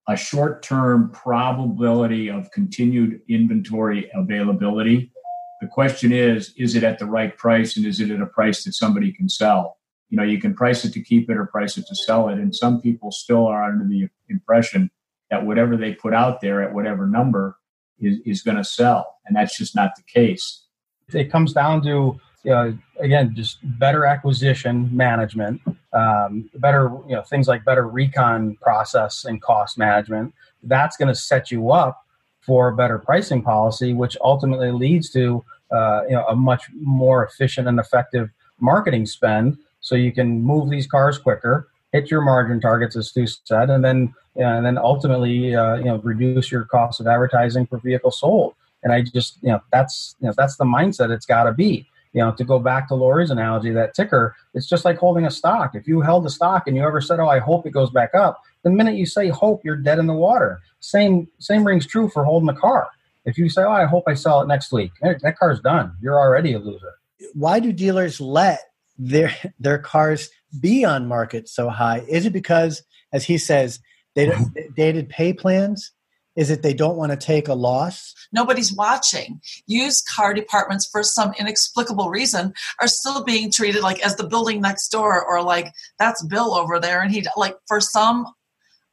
a 0.09 0.17
short-term 0.17 1.11
probability 1.11 2.31
of 2.31 2.51
continued 2.51 3.21
inventory 3.29 4.11
availability. 4.15 5.13
The 5.61 5.67
question 5.67 6.13
is, 6.13 6.55
is 6.57 6.75
it 6.77 6.83
at 6.83 6.99
the 6.99 7.05
right 7.05 7.37
price 7.37 7.77
and 7.77 7.85
is 7.85 8.01
it 8.01 8.11
at 8.11 8.21
a 8.21 8.27
price 8.27 8.65
that 8.65 8.73
somebody 8.73 9.13
can 9.13 9.29
sell? 9.29 9.77
You 10.09 10.17
know, 10.17 10.23
you 10.23 10.41
can 10.41 10.55
price 10.55 10.85
it 10.87 10.95
to 10.95 11.03
keep 11.03 11.29
it 11.29 11.37
or 11.37 11.45
price 11.45 11.77
it 11.77 11.85
to 11.89 11.95
sell 11.95 12.31
it. 12.31 12.39
And 12.39 12.55
some 12.55 12.81
people 12.81 13.11
still 13.11 13.47
are 13.47 13.65
under 13.65 13.87
the 13.87 14.09
impression 14.31 14.91
that 15.31 15.45
whatever 15.45 15.77
they 15.77 15.93
put 15.93 16.15
out 16.15 16.41
there 16.41 16.63
at 16.63 16.73
whatever 16.73 17.07
number 17.07 17.58
is, 18.01 18.19
is 18.25 18.43
going 18.43 18.57
to 18.57 18.65
sell. 18.65 19.19
And 19.27 19.37
that's 19.37 19.57
just 19.57 19.75
not 19.75 19.95
the 19.97 20.03
case. 20.03 20.65
It 21.13 21.31
comes 21.31 21.53
down 21.53 21.83
to, 21.85 22.21
uh, 22.51 22.73
again, 23.01 23.35
just 23.35 23.59
better 23.79 24.05
acquisition 24.05 24.89
management, 24.95 25.61
um, 25.93 26.51
better, 26.57 26.91
you 27.09 27.15
know, 27.15 27.23
things 27.23 27.49
like 27.49 27.65
better 27.65 27.89
recon 27.89 28.57
process 28.61 29.25
and 29.25 29.41
cost 29.41 29.79
management. 29.79 30.35
That's 30.63 30.97
going 30.97 31.09
to 31.09 31.15
set 31.15 31.51
you 31.51 31.71
up 31.71 32.05
for 32.41 32.69
a 32.69 32.77
better 32.77 32.99
pricing 32.99 33.43
policy, 33.43 33.95
which 33.95 34.17
ultimately 34.23 34.71
leads 34.71 35.11
to, 35.11 35.45
uh, 35.71 36.03
you 36.05 36.15
know, 36.15 36.25
a 36.27 36.37
much 36.37 36.63
more 36.75 37.25
efficient 37.25 37.69
and 37.69 37.79
effective 37.79 38.31
marketing 38.61 39.07
spend. 39.07 39.59
So 39.81 39.95
you 39.95 40.13
can 40.13 40.43
move 40.43 40.71
these 40.71 40.87
cars 40.87 41.19
quicker, 41.19 41.69
hit 41.92 42.11
your 42.11 42.20
margin 42.20 42.61
targets, 42.61 42.96
as 42.96 43.09
Stu 43.09 43.27
said, 43.27 43.70
and 43.70 43.85
then 43.85 44.14
and 44.37 44.64
then 44.64 44.79
ultimately, 44.79 45.55
uh, 45.55 45.77
you 45.77 45.85
know, 45.85 45.98
reduce 45.98 46.53
your 46.53 46.64
cost 46.64 47.01
of 47.01 47.07
advertising 47.07 47.66
per 47.66 47.79
vehicle 47.79 48.12
sold. 48.12 48.55
And 48.85 48.92
I 48.92 49.03
just, 49.03 49.38
you 49.42 49.48
know, 49.48 49.61
that's 49.72 50.14
you 50.20 50.29
know 50.29 50.35
that's 50.37 50.57
the 50.57 50.64
mindset 50.64 51.11
it's 51.11 51.27
got 51.27 51.44
to 51.44 51.53
be. 51.53 51.87
You 52.12 52.22
know, 52.22 52.33
to 52.33 52.44
go 52.44 52.59
back 52.59 52.88
to 52.88 52.94
Lori's 52.94 53.31
analogy, 53.31 53.70
that 53.72 53.94
ticker, 53.94 54.35
it's 54.55 54.66
just 54.66 54.85
like 54.85 54.96
holding 54.96 55.27
a 55.27 55.31
stock. 55.31 55.74
If 55.74 55.87
you 55.87 56.01
held 56.01 56.24
a 56.24 56.31
stock 56.31 56.66
and 56.66 56.77
you 56.77 56.83
ever 56.83 57.01
said, 57.01 57.20
"Oh, 57.20 57.29
I 57.29 57.38
hope 57.38 57.66
it 57.66 57.70
goes 57.70 57.90
back 57.90 58.14
up," 58.14 58.42
the 58.62 58.70
minute 58.70 58.94
you 58.94 59.07
say 59.07 59.29
"hope," 59.29 59.64
you're 59.64 59.77
dead 59.77 59.98
in 59.98 60.07
the 60.07 60.14
water. 60.14 60.61
Same 60.81 61.29
same 61.38 61.64
rings 61.64 61.87
true 61.87 62.09
for 62.09 62.24
holding 62.24 62.48
a 62.48 62.55
car. 62.55 62.88
If 63.24 63.37
you 63.37 63.48
say, 63.48 63.62
"Oh, 63.62 63.72
I 63.72 63.85
hope 63.85 64.05
I 64.07 64.14
sell 64.14 64.40
it 64.40 64.46
next 64.46 64.72
week," 64.72 64.92
that 65.03 65.37
car's 65.38 65.61
done. 65.61 65.96
You're 66.01 66.18
already 66.18 66.55
a 66.55 66.59
loser. 66.59 66.94
Why 67.35 67.61
do 67.61 67.72
dealers 67.72 68.20
let 68.20 68.61
their 68.96 69.35
their 69.59 69.79
cars 69.79 70.31
be 70.59 70.85
on 70.85 71.07
market 71.07 71.49
so 71.49 71.69
high? 71.69 72.05
Is 72.09 72.27
it 72.27 72.33
because, 72.33 72.83
as 73.13 73.25
he 73.25 73.39
says, 73.39 73.81
they 74.15 74.27
don't 74.27 74.55
mm-hmm. 74.55 74.73
dated 74.75 75.09
pay 75.09 75.33
plans? 75.33 75.93
Is 76.37 76.51
it 76.51 76.63
they 76.63 76.73
don't 76.73 76.97
want 76.97 77.11
to 77.11 77.17
take 77.17 77.49
a 77.49 77.55
loss? 77.55 78.15
Nobody's 78.33 78.73
watching. 78.73 79.41
Used 79.67 80.07
car 80.15 80.33
departments, 80.33 80.89
for 80.91 81.03
some 81.03 81.33
inexplicable 81.37 82.11
reason, 82.11 82.53
are 82.81 82.87
still 82.87 83.25
being 83.25 83.51
treated 83.51 83.83
like 83.83 84.01
as 84.07 84.15
the 84.15 84.27
building 84.27 84.61
next 84.61 84.89
door, 84.91 85.25
or 85.25 85.43
like 85.43 85.73
that's 85.99 86.25
Bill 86.27 86.55
over 86.55 86.79
there, 86.79 87.03
and 87.03 87.11
he 87.11 87.27
like 87.37 87.57
for 87.67 87.81
some 87.81 88.25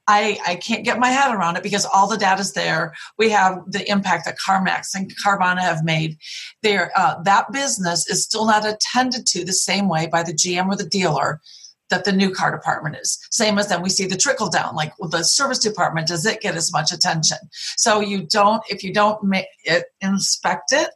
I, 0.08 0.38
I 0.46 0.56
can't 0.56 0.86
get 0.86 1.00
my 1.00 1.10
head 1.10 1.34
around 1.34 1.58
it 1.58 1.63
because 1.63 1.86
all 1.86 2.08
the 2.08 2.18
data 2.18 2.41
is 2.41 2.54
there. 2.54 2.94
We 3.18 3.30
have 3.32 3.60
the 3.68 3.89
impact 3.89 4.26
that 4.26 4.38
CarMax 4.38 4.94
and 4.94 5.12
Carvana 5.18 5.62
have 5.62 5.84
made. 5.84 6.18
There, 6.62 6.91
uh, 6.96 7.22
that 7.24 7.52
business 7.52 8.08
is 8.08 8.24
still 8.24 8.46
not 8.46 8.68
attended 8.68 9.26
to 9.28 9.44
the 9.44 9.54
same 9.54 9.89
way 9.89 10.08
by 10.08 10.24
the 10.24 10.34
GM 10.34 10.68
or 10.68 10.76
the 10.76 10.88
dealer 10.88 11.41
that 11.89 12.06
the 12.06 12.12
new 12.12 12.32
car 12.32 12.52
department 12.52 12.98
is. 12.98 13.20
Same 13.32 13.58
as 13.58 13.68
then 13.68 13.82
we 13.82 13.89
see 13.89 14.06
the 14.06 14.18
trickle 14.18 14.50
down, 14.50 14.76
like 14.76 14.94
the 15.00 15.24
service 15.24 15.60
department, 15.60 16.08
does 16.08 16.26
it 16.26 16.41
get 16.41 16.56
as 16.56 16.72
much 16.72 16.91
attention? 16.91 17.38
So 17.78 18.00
you 18.00 18.26
don't, 18.26 18.63
if 18.70 18.84
you 18.84 18.94
don't 18.94 19.20
it, 19.63 19.86
inspect 20.02 20.72
it, 20.72 20.89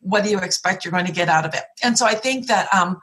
what 0.00 0.24
do 0.24 0.30
you 0.30 0.38
expect 0.38 0.84
you're 0.84 0.92
going 0.92 1.06
to 1.06 1.12
get 1.12 1.28
out 1.28 1.44
of 1.44 1.54
it? 1.54 1.64
And 1.82 1.98
so 1.98 2.06
I 2.06 2.14
think 2.14 2.46
that 2.46 2.72
um, 2.74 2.98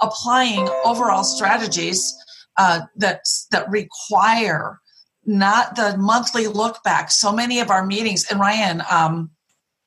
applying 0.00 0.68
overall 0.84 1.24
strategies 1.24 2.14
uh, 2.58 2.80
that 2.96 3.22
that 3.50 3.68
require 3.70 4.80
not 5.24 5.76
the 5.76 5.96
monthly 5.98 6.46
look 6.46 6.82
back. 6.84 7.10
So 7.10 7.32
many 7.32 7.60
of 7.60 7.70
our 7.70 7.84
meetings, 7.84 8.26
and 8.30 8.38
Ryan, 8.38 8.82
um, 8.90 9.30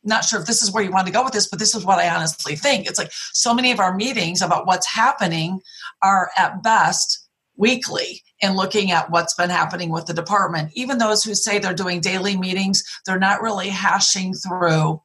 not 0.04 0.26
sure 0.26 0.40
if 0.40 0.46
this 0.46 0.62
is 0.62 0.72
where 0.72 0.84
you 0.84 0.92
want 0.92 1.08
to 1.08 1.14
go 1.14 1.24
with 1.24 1.34
this, 1.34 1.48
but 1.48 1.60
this 1.60 1.76
is 1.76 1.86
what 1.86 2.00
I 2.00 2.14
honestly 2.14 2.56
think. 2.56 2.88
It's 2.88 3.00
like 3.00 3.12
so 3.12 3.54
many 3.54 3.72
of 3.72 3.80
our 3.80 3.96
meetings 3.96 4.42
about 4.42 4.68
what's 4.68 4.88
happening 4.88 5.62
are 6.02 6.30
at 6.38 6.64
best 6.64 7.28
weekly 7.58 8.24
in 8.42 8.56
looking 8.56 8.92
at 8.92 9.12
what's 9.12 9.36
been 9.36 9.50
happening 9.50 9.90
with 9.90 10.06
the 10.06 10.14
department. 10.14 10.72
Even 10.74 10.98
those 10.98 11.24
who 11.24 11.36
say 11.36 11.60
they're 11.60 11.74
doing 11.74 12.00
daily 12.00 12.38
meetings, 12.38 12.84
they're 13.06 13.20
not 13.20 13.42
really 13.42 13.70
hashing 13.70 14.34
through 14.34 15.02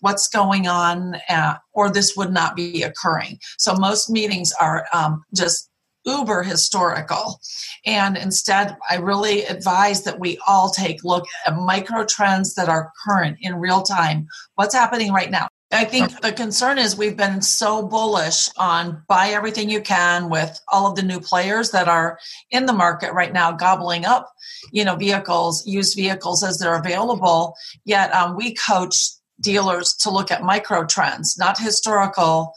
what's 0.00 0.28
going 0.28 0.66
on, 0.66 1.16
at, 1.28 1.60
or 1.72 1.90
this 1.90 2.16
would 2.16 2.32
not 2.32 2.56
be 2.56 2.82
occurring. 2.82 3.38
So 3.58 3.74
most 3.74 4.08
meetings 4.08 4.52
are 4.60 4.86
um, 4.92 5.24
just 5.34 5.68
uber 6.04 6.42
historical. 6.42 7.40
And 7.84 8.16
instead, 8.16 8.76
I 8.88 8.96
really 8.96 9.44
advise 9.44 10.04
that 10.04 10.20
we 10.20 10.38
all 10.46 10.70
take 10.70 11.04
look 11.04 11.26
at 11.46 11.56
micro 11.56 12.04
trends 12.04 12.54
that 12.54 12.68
are 12.68 12.92
current 13.06 13.38
in 13.40 13.56
real 13.56 13.82
time. 13.82 14.26
What's 14.54 14.74
happening 14.74 15.12
right 15.12 15.30
now? 15.30 15.48
I 15.70 15.84
think 15.84 16.22
the 16.22 16.32
concern 16.32 16.78
is 16.78 16.96
we've 16.96 17.16
been 17.16 17.42
so 17.42 17.86
bullish 17.86 18.48
on 18.56 19.02
buy 19.06 19.28
everything 19.28 19.68
you 19.68 19.82
can 19.82 20.30
with 20.30 20.58
all 20.68 20.86
of 20.86 20.96
the 20.96 21.02
new 21.02 21.20
players 21.20 21.72
that 21.72 21.88
are 21.88 22.18
in 22.50 22.64
the 22.64 22.72
market 22.72 23.12
right 23.12 23.32
now, 23.32 23.52
gobbling 23.52 24.06
up, 24.06 24.32
you 24.72 24.82
know, 24.82 24.96
vehicles, 24.96 25.66
used 25.66 25.94
vehicles 25.94 26.42
as 26.42 26.58
they're 26.58 26.78
available. 26.78 27.54
Yet 27.84 28.14
um, 28.14 28.34
we 28.34 28.54
coach 28.54 29.10
dealers 29.42 29.92
to 30.00 30.10
look 30.10 30.30
at 30.30 30.42
micro 30.42 30.86
trends, 30.86 31.36
not 31.38 31.58
historical 31.58 32.54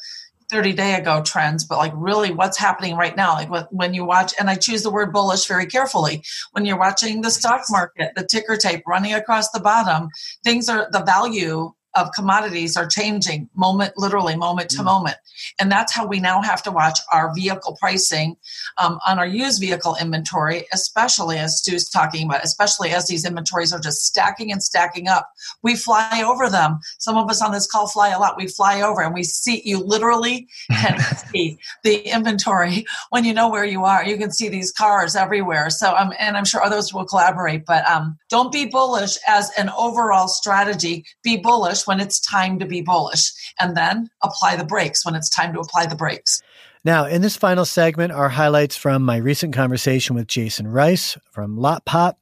30 0.52 0.74
day 0.74 0.96
ago 0.96 1.22
trends, 1.24 1.64
but 1.64 1.78
like 1.78 1.94
really 1.96 2.32
what's 2.32 2.58
happening 2.58 2.96
right 2.96 3.16
now. 3.16 3.34
Like 3.34 3.50
when 3.72 3.94
you 3.94 4.06
watch, 4.06 4.34
and 4.38 4.50
I 4.50 4.56
choose 4.56 4.84
the 4.84 4.92
word 4.92 5.14
bullish 5.14 5.48
very 5.48 5.66
carefully, 5.66 6.24
when 6.52 6.66
you're 6.66 6.78
watching 6.78 7.22
the 7.22 7.32
stock 7.32 7.62
market, 7.70 8.12
the 8.16 8.26
ticker 8.26 8.58
tape 8.58 8.84
running 8.86 9.14
across 9.14 9.50
the 9.52 9.60
bottom, 9.62 10.10
things 10.44 10.70
are 10.70 10.90
the 10.92 11.04
value 11.04 11.72
of 11.96 12.12
commodities 12.14 12.78
are 12.78 12.88
changing 12.88 13.50
moment 13.56 13.94
literally 13.98 14.36
moment 14.36 14.70
to 14.72 14.82
mm. 14.82 14.86
moment. 14.86 15.18
And 15.60 15.72
that's 15.72 15.94
how 15.94 16.06
we 16.06 16.20
now 16.20 16.42
have 16.42 16.62
to 16.64 16.72
watch 16.72 17.00
our 17.12 17.34
vehicle 17.34 17.78
pricing 17.80 18.36
um, 18.78 19.00
on 19.06 19.20
our 19.20 19.26
used 19.26 19.60
vehicle 19.60 19.96
inventory 20.00 20.66
especially 20.74 21.38
as 21.38 21.58
stu's 21.58 21.90
talking 21.90 22.26
about 22.26 22.44
especially 22.44 22.92
as 22.92 23.08
these 23.08 23.26
inventories 23.26 23.74
are 23.74 23.80
just 23.80 24.06
stacking 24.06 24.52
and 24.52 24.64
stacking 24.64 25.08
up. 25.08 25.30
We 25.64 25.76
fly 25.76 26.24
over 26.26 26.50
them. 26.50 26.80
Some 27.00 27.18
of 27.18 27.30
us 27.30 27.42
on 27.42 27.52
this 27.52 27.68
call 27.68 27.88
fly 27.88 28.10
a 28.10 28.20
lot. 28.20 28.38
We 28.38 28.48
fly 28.48 28.82
over 28.82 29.02
and 29.02 29.14
we 29.14 29.24
see 29.24 29.62
you 29.66 29.80
literally 29.80 30.48
can 30.72 31.00
see 31.32 31.58
the 31.84 32.00
inventory 32.00 32.86
when 33.10 33.26
you 33.26 33.34
know 33.34 33.50
where 33.50 33.66
you 33.66 33.84
are. 33.84 34.06
You 34.06 34.18
can 34.18 34.32
see 34.32 34.50
these 34.50 34.72
cars 34.72 35.16
everywhere. 35.16 35.70
So 35.70 35.96
um, 35.96 36.14
and 36.20 36.38
i'm 36.38 36.46
sure 36.46 36.64
others 36.64 36.94
will 36.94 37.06
collaborate 37.06 37.66
but 37.66 37.86
um, 37.88 38.18
don't 38.30 38.52
be 38.52 38.66
bullish 38.66 39.18
as 39.28 39.52
an 39.58 39.70
overall 39.78 40.28
strategy. 40.28 41.06
Be 41.24 41.38
bullish 41.38 41.81
bullish 41.82 41.88
when 41.88 42.06
it's 42.06 42.20
time 42.20 42.60
to 42.60 42.66
be 42.66 42.82
bullish, 42.82 43.32
and 43.60 43.76
then 43.76 44.10
apply 44.24 44.56
the 44.56 44.66
brakes 44.66 45.06
when 45.06 45.16
it's 45.16 45.30
time 45.30 45.54
to 45.54 45.60
apply 45.60 45.86
the 45.86 45.96
brakes. 45.96 46.42
Now, 46.84 47.06
in 47.06 47.22
this 47.22 47.38
final 47.38 47.66
segment 47.66 48.12
are 48.12 48.30
highlights 48.30 48.76
from 48.76 49.04
my 49.04 49.18
recent 49.18 49.54
conversation 49.54 50.16
with 50.16 50.28
Jason 50.28 50.68
Rice 50.68 51.16
from 51.32 51.58
LotPop. 51.58 52.16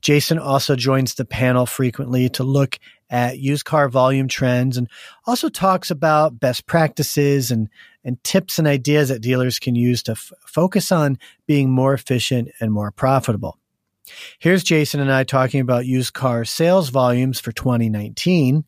Jason 0.00 0.38
also 0.38 0.74
joins 0.74 1.14
the 1.14 1.26
panel 1.26 1.66
frequently 1.66 2.30
to 2.30 2.42
look 2.42 2.78
at 3.10 3.38
used 3.38 3.66
car 3.66 3.88
volume 3.88 4.26
trends 4.26 4.78
and 4.78 4.88
also 5.26 5.48
talks 5.48 5.90
about 5.90 6.40
best 6.40 6.66
practices 6.66 7.50
and, 7.50 7.68
and 8.04 8.22
tips 8.24 8.58
and 8.58 8.66
ideas 8.66 9.10
that 9.10 9.20
dealers 9.20 9.58
can 9.58 9.76
use 9.76 10.02
to 10.02 10.12
f- 10.12 10.32
focus 10.46 10.90
on 10.90 11.18
being 11.46 11.70
more 11.70 11.92
efficient 11.92 12.48
and 12.58 12.72
more 12.72 12.90
profitable. 12.90 13.58
Here's 14.38 14.64
Jason 14.64 15.00
and 15.00 15.12
I 15.12 15.24
talking 15.24 15.60
about 15.60 15.86
used 15.86 16.14
car 16.14 16.44
sales 16.44 16.88
volumes 16.88 17.38
for 17.38 17.52
2019 17.52 18.64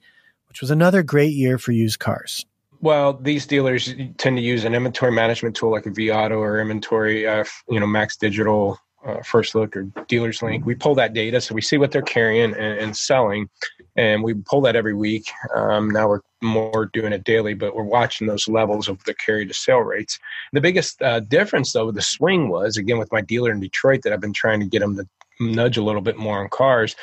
which 0.49 0.61
was 0.61 0.71
another 0.71 1.03
great 1.03 1.33
year 1.33 1.59
for 1.59 1.73
used 1.73 1.99
cars. 1.99 2.45
Well, 2.81 3.15
these 3.15 3.47
dealers 3.47 3.93
tend 4.19 4.37
to 4.37 4.43
use 4.43 4.65
an 4.65 4.75
inventory 4.75 5.13
management 5.13 5.57
tool 5.57 5.73
like 5.73 5.87
a 5.87 5.91
vAuto 5.91 6.39
or 6.39 6.61
inventory, 6.61 7.27
uh, 7.27 7.45
you 7.69 7.81
know, 7.81 7.87
Max 7.87 8.17
Digital, 8.17 8.79
uh, 9.05 9.21
First 9.23 9.55
Look, 9.55 9.77
or 9.77 9.83
Dealers 10.07 10.43
Link. 10.43 10.65
We 10.65 10.75
pull 10.75 10.95
that 10.95 11.13
data, 11.13 11.41
so 11.41 11.55
we 11.55 11.61
see 11.61 11.77
what 11.77 11.91
they're 11.91 12.03
carrying 12.03 12.55
and, 12.55 12.79
and 12.79 12.97
selling, 12.97 13.49
and 13.97 14.23
we 14.23 14.35
pull 14.35 14.61
that 14.61 14.77
every 14.77 14.95
week. 14.95 15.29
Um, 15.55 15.91
now 15.91 16.09
we're 16.09 16.21
more 16.41 16.89
doing 16.93 17.13
it 17.13 17.25
daily, 17.25 17.55
but 17.55 17.75
we're 17.75 17.83
watching 17.83 18.29
those 18.29 18.47
levels 18.47 18.89
of 18.89 19.03
the 19.05 19.15
carry 19.15 19.45
to 19.45 19.55
sale 19.55 19.81
rates. 19.81 20.19
The 20.53 20.61
biggest 20.61 21.03
uh, 21.03 21.21
difference, 21.21 21.73
though, 21.73 21.91
the 21.91 22.03
swing 22.03 22.49
was 22.49 22.77
again 22.77 22.99
with 22.99 23.11
my 23.11 23.23
dealer 23.23 23.51
in 23.51 23.59
Detroit 23.59 24.03
that 24.03 24.13
I've 24.13 24.21
been 24.21 24.33
trying 24.33 24.61
to 24.61 24.67
get 24.67 24.81
them 24.81 24.97
to 24.97 25.09
nudge 25.41 25.77
a 25.77 25.83
little 25.83 26.01
bit 26.01 26.17
more 26.17 26.39
on 26.41 26.49
cars 26.49 26.97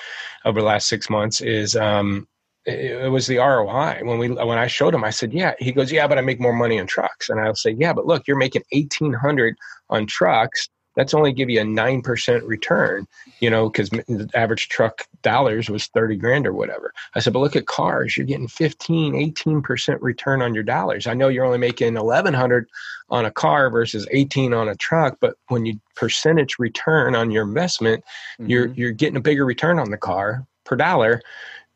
over 0.45 0.59
the 0.59 0.65
last 0.65 0.87
six 0.87 1.09
months 1.09 1.41
is 1.41 1.75
um, 1.75 2.27
it 2.65 3.11
was 3.11 3.27
the 3.27 3.37
ROI. 3.37 3.99
When 4.01 4.17
we 4.17 4.29
when 4.29 4.57
I 4.57 4.67
showed 4.67 4.95
him, 4.95 5.03
I 5.03 5.11
said, 5.11 5.33
"Yeah." 5.33 5.53
He 5.59 5.71
goes, 5.71 5.91
"Yeah, 5.91 6.07
but 6.07 6.17
I 6.17 6.21
make 6.21 6.39
more 6.39 6.53
money 6.53 6.79
on 6.79 6.87
trucks." 6.87 7.29
And 7.29 7.39
I'll 7.39 7.55
say, 7.55 7.71
"Yeah, 7.71 7.93
but 7.93 8.07
look, 8.07 8.27
you're 8.27 8.37
making 8.37 8.63
eighteen 8.71 9.13
hundred 9.13 9.55
on 9.89 10.07
trucks. 10.07 10.67
That's 10.95 11.13
only 11.13 11.33
give 11.33 11.49
you 11.49 11.59
a 11.59 11.65
nine 11.65 12.01
percent 12.01 12.43
return, 12.45 13.05
you 13.39 13.49
know, 13.49 13.69
because 13.69 13.89
the 13.89 14.29
average 14.33 14.69
truck 14.69 15.05
dollars 15.21 15.69
was 15.69 15.87
thirty 15.87 16.15
grand 16.15 16.47
or 16.47 16.53
whatever." 16.53 16.91
I 17.13 17.19
said, 17.19 17.33
"But 17.33 17.39
look 17.39 17.55
at 17.55 17.67
cars. 17.67 18.17
You're 18.17 18.25
getting 18.25 18.47
15, 18.47 19.13
18 19.13 19.61
percent 19.61 20.01
return 20.01 20.41
on 20.41 20.55
your 20.55 20.63
dollars. 20.63 21.05
I 21.05 21.13
know 21.13 21.27
you're 21.27 21.45
only 21.45 21.59
making 21.59 21.97
eleven 21.97 22.33
hundred 22.33 22.67
on 23.09 23.25
a 23.25 23.31
car 23.31 23.69
versus 23.69 24.07
eighteen 24.09 24.55
on 24.55 24.69
a 24.69 24.75
truck, 24.75 25.17
but 25.21 25.35
when 25.49 25.67
you 25.67 25.79
percentage 25.95 26.57
return 26.57 27.13
on 27.15 27.29
your 27.29 27.43
investment, 27.43 28.03
mm-hmm. 28.39 28.49
you're 28.49 28.67
you're 28.69 28.91
getting 28.91 29.17
a 29.17 29.21
bigger 29.21 29.45
return 29.45 29.77
on 29.77 29.91
the 29.91 29.97
car 29.97 30.47
per 30.63 30.75
dollar." 30.75 31.21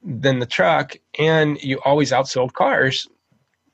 Than 0.04 0.40
the 0.40 0.46
truck, 0.46 0.96
and 1.18 1.62
you 1.62 1.80
always 1.86 2.12
outsold 2.12 2.54
cars. 2.54 3.08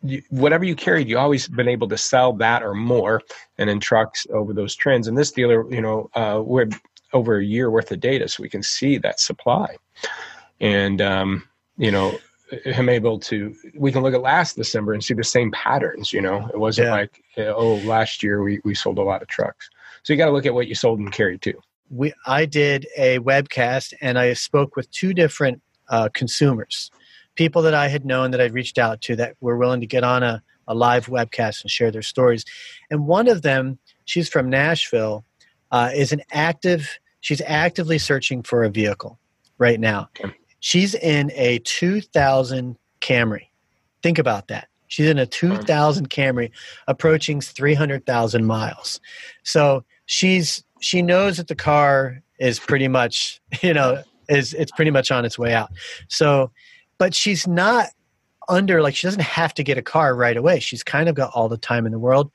You, 0.04 0.22
whatever 0.30 0.66
you 0.66 0.76
carried, 0.76 1.10
you 1.10 1.18
always 1.18 1.48
been 1.48 1.68
able 1.68 1.88
to 1.88 1.98
sell 1.98 2.34
that 2.34 2.64
or 2.64 2.74
more, 2.74 3.22
and 3.58 3.70
in 3.70 3.80
trucks 3.80 4.28
over 4.32 4.54
those 4.54 4.76
trends. 4.76 5.08
And 5.08 5.18
this 5.18 5.32
dealer, 5.32 5.72
you 5.74 5.82
know, 5.82 6.10
uh, 6.14 6.42
we're 6.44 6.70
over 7.14 7.38
a 7.38 7.46
year 7.46 7.72
worth 7.72 7.92
of 7.92 8.00
data, 8.00 8.28
so 8.28 8.44
we 8.44 8.50
can 8.50 8.64
see 8.64 8.98
that 9.00 9.20
supply, 9.20 9.76
and 10.60 11.02
um, 11.02 11.48
you 11.78 11.92
know, 11.92 12.18
him 12.66 12.90
able 12.90 13.20
to 13.20 13.56
we 13.76 13.92
can 13.92 14.04
look 14.04 14.14
at 14.14 14.22
last 14.22 14.56
december 14.56 14.94
and 14.94 15.04
see 15.04 15.14
the 15.14 15.24
same 15.24 15.52
patterns 15.52 16.14
you 16.14 16.22
know 16.22 16.48
it 16.54 16.60
wasn't 16.60 16.86
yeah. 16.86 16.94
like 16.94 17.24
oh 17.38 17.76
last 17.86 18.22
year 18.22 18.44
we, 18.44 18.60
we 18.64 18.76
sold 18.76 19.00
a 19.00 19.02
lot 19.02 19.22
of 19.22 19.28
trucks 19.28 19.70
so 20.04 20.14
you 20.14 20.18
got 20.18 20.28
to 20.28 20.32
look 20.32 20.46
at 20.46 20.54
what 20.54 20.68
you 20.68 20.76
sold 20.76 21.00
and 21.00 21.12
carried 21.12 21.42
too 21.42 21.60
we 21.90 22.14
i 22.28 22.46
did 22.46 22.86
a 22.98 23.18
webcast 23.20 23.94
and 24.00 24.20
i 24.20 24.32
spoke 24.34 24.76
with 24.76 24.90
two 24.92 25.14
different 25.14 25.60
uh, 25.90 26.10
consumers, 26.14 26.92
people 27.36 27.62
that 27.64 27.74
I 27.74 27.88
had 27.88 28.06
known 28.06 28.32
that 28.32 28.42
I'd 28.42 28.54
reached 28.54 28.78
out 28.78 29.02
to 29.02 29.16
that 29.18 29.36
were 29.42 29.58
willing 29.58 29.82
to 29.82 29.88
get 29.88 30.04
on 30.04 30.24
a, 30.24 30.42
a 30.68 30.74
live 30.76 31.08
webcast 31.08 31.62
and 31.62 31.72
share 31.72 31.92
their 31.92 32.02
stories. 32.02 32.46
And 32.90 33.08
one 33.08 33.28
of 33.28 33.42
them, 33.42 33.80
she's 34.06 34.30
from 34.30 34.50
Nashville, 34.50 35.26
uh, 35.72 35.92
is 35.94 36.12
an 36.12 36.22
active, 36.32 37.00
she's 37.22 37.42
actively 37.46 37.98
searching 37.98 38.44
for 38.44 38.64
a 38.64 38.70
vehicle 38.70 39.20
right 39.58 39.80
now. 39.80 40.10
She's 40.60 40.96
in 40.96 41.32
a 41.36 41.60
2000 41.60 42.78
Camry. 43.02 43.48
Think 44.02 44.18
about 44.18 44.48
that. 44.48 44.68
She's 44.88 45.08
in 45.08 45.18
a 45.18 45.26
2000 45.26 46.10
Camry 46.10 46.52
approaching 46.88 47.42
300,000 47.42 48.46
miles. 48.46 49.00
So 49.44 49.84
she's 50.06 50.64
she 50.80 51.02
knows 51.02 51.38
that 51.38 51.48
the 51.48 51.56
car 51.56 52.22
is 52.40 52.60
pretty 52.60 52.88
much, 52.88 53.42
you 53.62 53.74
know, 53.74 54.04
is 54.30 54.54
it's 54.54 54.72
pretty 54.72 54.92
much 54.92 55.12
on 55.12 55.26
its 55.26 55.38
way 55.38 55.54
out. 55.54 55.72
So, 56.08 56.52
but 56.98 57.14
she's 57.14 57.48
not 57.48 57.90
under 58.48 58.82
like 58.82 58.96
she 58.96 59.08
doesn't 59.08 59.22
have 59.22 59.54
to 59.56 59.64
get 59.64 59.78
a 59.78 59.82
car 59.82 60.16
right 60.16 60.38
away. 60.38 60.60
She's 60.60 60.84
kind 60.84 61.10
of 61.10 61.16
got 61.16 61.32
all 61.34 61.50
the 61.50 61.58
time 61.58 61.86
in 61.86 61.92
the 61.92 62.00
world. 62.00 62.32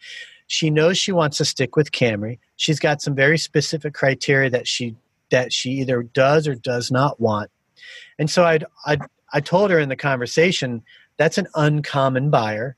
She 0.47 0.71
knows 0.71 0.99
she 0.99 1.13
wants 1.13 1.37
to 1.39 1.45
stick 1.45 1.77
with 1.77 1.93
Camry. 1.93 2.39
She's 2.57 2.81
got 2.81 3.01
some 3.01 3.15
very 3.15 3.39
specific 3.39 3.95
criteria 3.95 4.51
that 4.51 4.67
she 4.67 4.97
that 5.31 5.53
she 5.53 5.71
either 5.71 6.03
does 6.03 6.49
or 6.49 6.55
does 6.55 6.91
not 6.91 7.21
want. 7.21 7.51
And 8.19 8.29
so 8.29 8.45
I 8.45 8.59
I 8.85 8.99
I 9.33 9.41
told 9.41 9.71
her 9.71 9.79
in 9.79 9.89
the 9.89 9.97
conversation 9.97 10.83
that's 11.17 11.39
an 11.39 11.47
uncommon 11.55 12.31
buyer, 12.31 12.77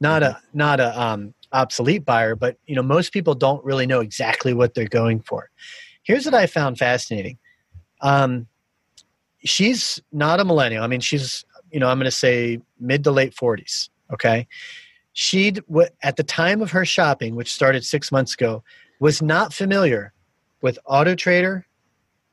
not 0.00 0.22
a 0.22 0.40
not 0.52 0.80
a 0.80 1.00
um, 1.00 1.34
obsolete 1.52 2.04
buyer, 2.04 2.34
but 2.34 2.56
you 2.66 2.74
know 2.74 2.82
most 2.82 3.12
people 3.12 3.34
don't 3.34 3.64
really 3.64 3.86
know 3.86 4.00
exactly 4.00 4.54
what 4.54 4.74
they're 4.74 4.86
going 4.86 5.20
for. 5.20 5.50
Here's 6.02 6.24
what 6.24 6.34
I 6.34 6.46
found 6.46 6.78
fascinating. 6.78 7.38
Um, 8.00 8.48
she's 9.44 10.00
not 10.12 10.40
a 10.40 10.44
millennial. 10.44 10.84
I 10.84 10.86
mean, 10.86 11.00
she's 11.00 11.44
you 11.70 11.80
know 11.80 11.88
I'm 11.88 11.98
going 11.98 12.04
to 12.04 12.10
say 12.10 12.60
mid 12.80 13.04
to 13.04 13.10
late 13.10 13.34
40s. 13.34 13.88
Okay, 14.12 14.46
she 15.12 15.54
at 16.02 16.16
the 16.16 16.22
time 16.22 16.62
of 16.62 16.70
her 16.70 16.84
shopping, 16.84 17.34
which 17.34 17.52
started 17.52 17.84
six 17.84 18.12
months 18.12 18.34
ago, 18.34 18.62
was 19.00 19.22
not 19.22 19.52
familiar 19.52 20.12
with 20.60 20.78
Auto 20.86 21.14
Trader, 21.14 21.66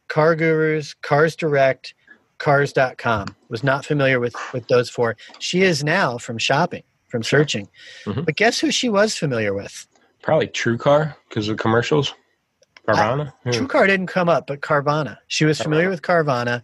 Car 0.08 0.36
Gurus, 0.36 0.94
Cars 1.02 1.36
Direct, 1.36 1.94
Cars.com. 2.38 3.36
Was 3.50 3.64
not 3.64 3.86
familiar 3.86 4.20
with 4.20 4.36
with 4.54 4.68
those 4.68 4.90
four. 4.90 5.18
She 5.40 5.64
is 5.64 5.84
now 5.84 6.18
from 6.18 6.38
shopping, 6.38 6.84
from 7.08 7.24
searching. 7.24 7.70
Mm-hmm. 8.06 8.22
But 8.22 8.36
guess 8.36 8.60
who 8.60 8.72
she 8.72 8.90
was 8.90 9.16
familiar 9.16 9.54
with? 9.54 9.88
Probably 10.22 10.48
True 10.48 10.78
Car 10.78 11.16
because 11.28 11.50
of 11.50 11.58
commercials. 11.58 12.14
Carvana? 12.96 13.34
I, 13.46 13.50
TrueCar 13.50 13.88
didn't 13.88 14.08
come 14.08 14.30
up, 14.30 14.48
but 14.48 14.62
Carvana. 14.62 15.18
She 15.28 15.46
was 15.46 15.60
familiar 15.60 15.88
Carvana. 15.88 15.92
with 15.92 16.02
Carvana. 16.02 16.64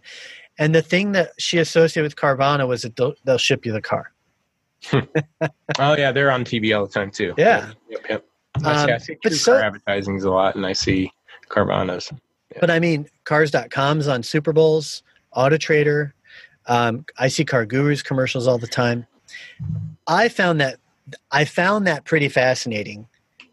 And 0.58 0.74
the 0.74 0.82
thing 0.82 1.12
that 1.12 1.32
she 1.38 1.58
associated 1.58 2.04
with 2.04 2.16
Carvana 2.16 2.66
was 2.66 2.82
that 2.82 2.96
they'll, 2.96 3.14
they'll 3.24 3.38
ship 3.38 3.66
you 3.66 3.72
the 3.72 3.82
car. 3.82 4.12
oh, 4.92 5.96
yeah. 5.96 6.12
They're 6.12 6.30
on 6.30 6.44
TV 6.44 6.76
all 6.76 6.86
the 6.86 6.92
time, 6.92 7.10
too. 7.10 7.34
Yeah. 7.36 7.72
Yep, 7.90 8.06
yep. 8.08 8.24
I 8.56 8.58
see, 8.58 8.66
um, 8.66 8.90
I 8.90 8.98
see 8.98 9.14
TrueCar 9.24 9.36
so, 9.36 9.56
advertisings 9.56 10.24
a 10.24 10.30
lot, 10.30 10.54
and 10.56 10.64
I 10.64 10.72
see 10.72 11.12
Carvanas. 11.48 12.10
Yeah. 12.52 12.58
But 12.60 12.70
I 12.70 12.78
mean, 12.78 13.08
cars.com's 13.24 14.08
on 14.08 14.22
Super 14.22 14.52
Bowls, 14.52 15.02
Auto 15.32 15.56
Trader. 15.56 16.14
Um, 16.66 17.04
I 17.18 17.28
see 17.28 17.44
Car 17.44 17.66
Gurus 17.66 18.02
commercials 18.02 18.46
all 18.46 18.58
the 18.58 18.66
time. 18.66 19.06
I 20.06 20.28
found 20.28 20.60
that 20.60 20.78
I 21.30 21.44
found 21.44 21.86
that 21.86 22.04
pretty 22.04 22.28
fascinating 22.28 23.06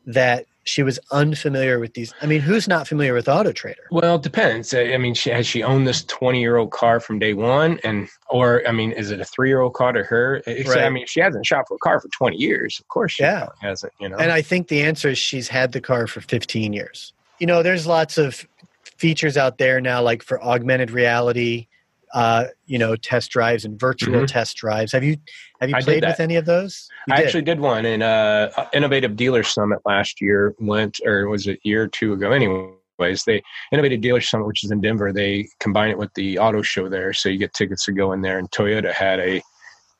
that 0.05 0.45
she 0.65 0.83
was 0.83 0.99
unfamiliar 1.11 1.79
with 1.79 1.93
these. 1.93 2.13
I 2.21 2.25
mean, 2.25 2.41
who's 2.41 2.67
not 2.67 2.87
familiar 2.87 3.13
with 3.13 3.27
Auto 3.27 3.51
Trader? 3.51 3.83
Well, 3.91 4.15
it 4.15 4.23
depends. 4.23 4.73
I 4.73 4.97
mean, 4.97 5.13
she 5.13 5.29
has 5.29 5.45
she 5.45 5.63
owned 5.63 5.85
this 5.87 6.03
twenty 6.05 6.39
year 6.39 6.57
old 6.57 6.71
car 6.71 6.99
from 6.99 7.19
day 7.19 7.33
one, 7.33 7.79
and 7.83 8.07
or 8.29 8.65
I 8.67 8.71
mean, 8.71 8.91
is 8.91 9.11
it 9.11 9.19
a 9.19 9.25
three 9.25 9.49
year 9.49 9.61
old 9.61 9.73
car 9.73 9.91
to 9.91 10.03
her? 10.03 10.41
Right. 10.47 10.77
I 10.77 10.89
mean, 10.89 11.05
she 11.05 11.19
hasn't 11.19 11.45
shopped 11.45 11.67
for 11.67 11.75
a 11.75 11.79
car 11.79 11.99
for 11.99 12.07
twenty 12.09 12.37
years. 12.37 12.79
Of 12.79 12.87
course, 12.87 13.13
she 13.13 13.23
yeah. 13.23 13.49
hasn't. 13.61 13.93
You 13.99 14.09
know, 14.09 14.17
and 14.17 14.31
I 14.31 14.41
think 14.41 14.69
the 14.69 14.81
answer 14.81 15.09
is 15.09 15.17
she's 15.17 15.47
had 15.47 15.73
the 15.73 15.81
car 15.81 16.07
for 16.07 16.21
fifteen 16.21 16.73
years. 16.73 17.13
You 17.39 17.47
know, 17.47 17.61
there's 17.61 17.85
lots 17.85 18.17
of 18.17 18.47
features 18.83 19.35
out 19.35 19.57
there 19.57 19.81
now, 19.81 20.01
like 20.01 20.23
for 20.23 20.41
augmented 20.41 20.91
reality. 20.91 21.67
Uh, 22.13 22.45
you 22.67 22.77
know, 22.77 22.95
test 22.95 23.31
drives 23.31 23.65
and 23.65 23.79
virtual 23.79 24.21
Mhm. 24.21 24.27
test 24.27 24.55
drives. 24.57 24.91
Have 24.91 25.03
you 25.03 25.17
have 25.59 25.69
you 25.69 25.75
played 25.77 26.03
with 26.05 26.19
any 26.19 26.35
of 26.35 26.45
those? 26.45 26.87
You 27.07 27.13
I 27.13 27.17
did. 27.17 27.25
actually 27.25 27.41
did 27.43 27.59
one 27.59 27.85
in 27.85 28.01
uh, 28.01 28.49
Innovative 28.73 29.15
Dealer 29.15 29.43
Summit 29.43 29.79
last 29.85 30.21
year. 30.21 30.53
Went 30.59 30.99
or 31.05 31.27
was 31.27 31.47
it 31.47 31.59
a 31.65 31.67
year 31.67 31.83
or 31.83 31.87
two 31.87 32.13
ago? 32.13 32.31
Anyways, 32.31 33.23
they 33.25 33.41
Innovative 33.71 34.01
Dealer 34.01 34.21
Summit, 34.21 34.45
which 34.45 34.63
is 34.63 34.71
in 34.71 34.79
Denver, 34.81 35.11
they 35.11 35.47
combine 35.59 35.89
it 35.89 35.97
with 35.97 36.13
the 36.13 36.37
auto 36.37 36.61
show 36.61 36.87
there, 36.87 37.13
so 37.13 37.29
you 37.29 37.37
get 37.39 37.53
tickets 37.53 37.85
to 37.85 37.91
go 37.91 38.11
in 38.13 38.21
there. 38.21 38.37
And 38.37 38.49
Toyota 38.51 38.91
had 38.93 39.19
a 39.19 39.41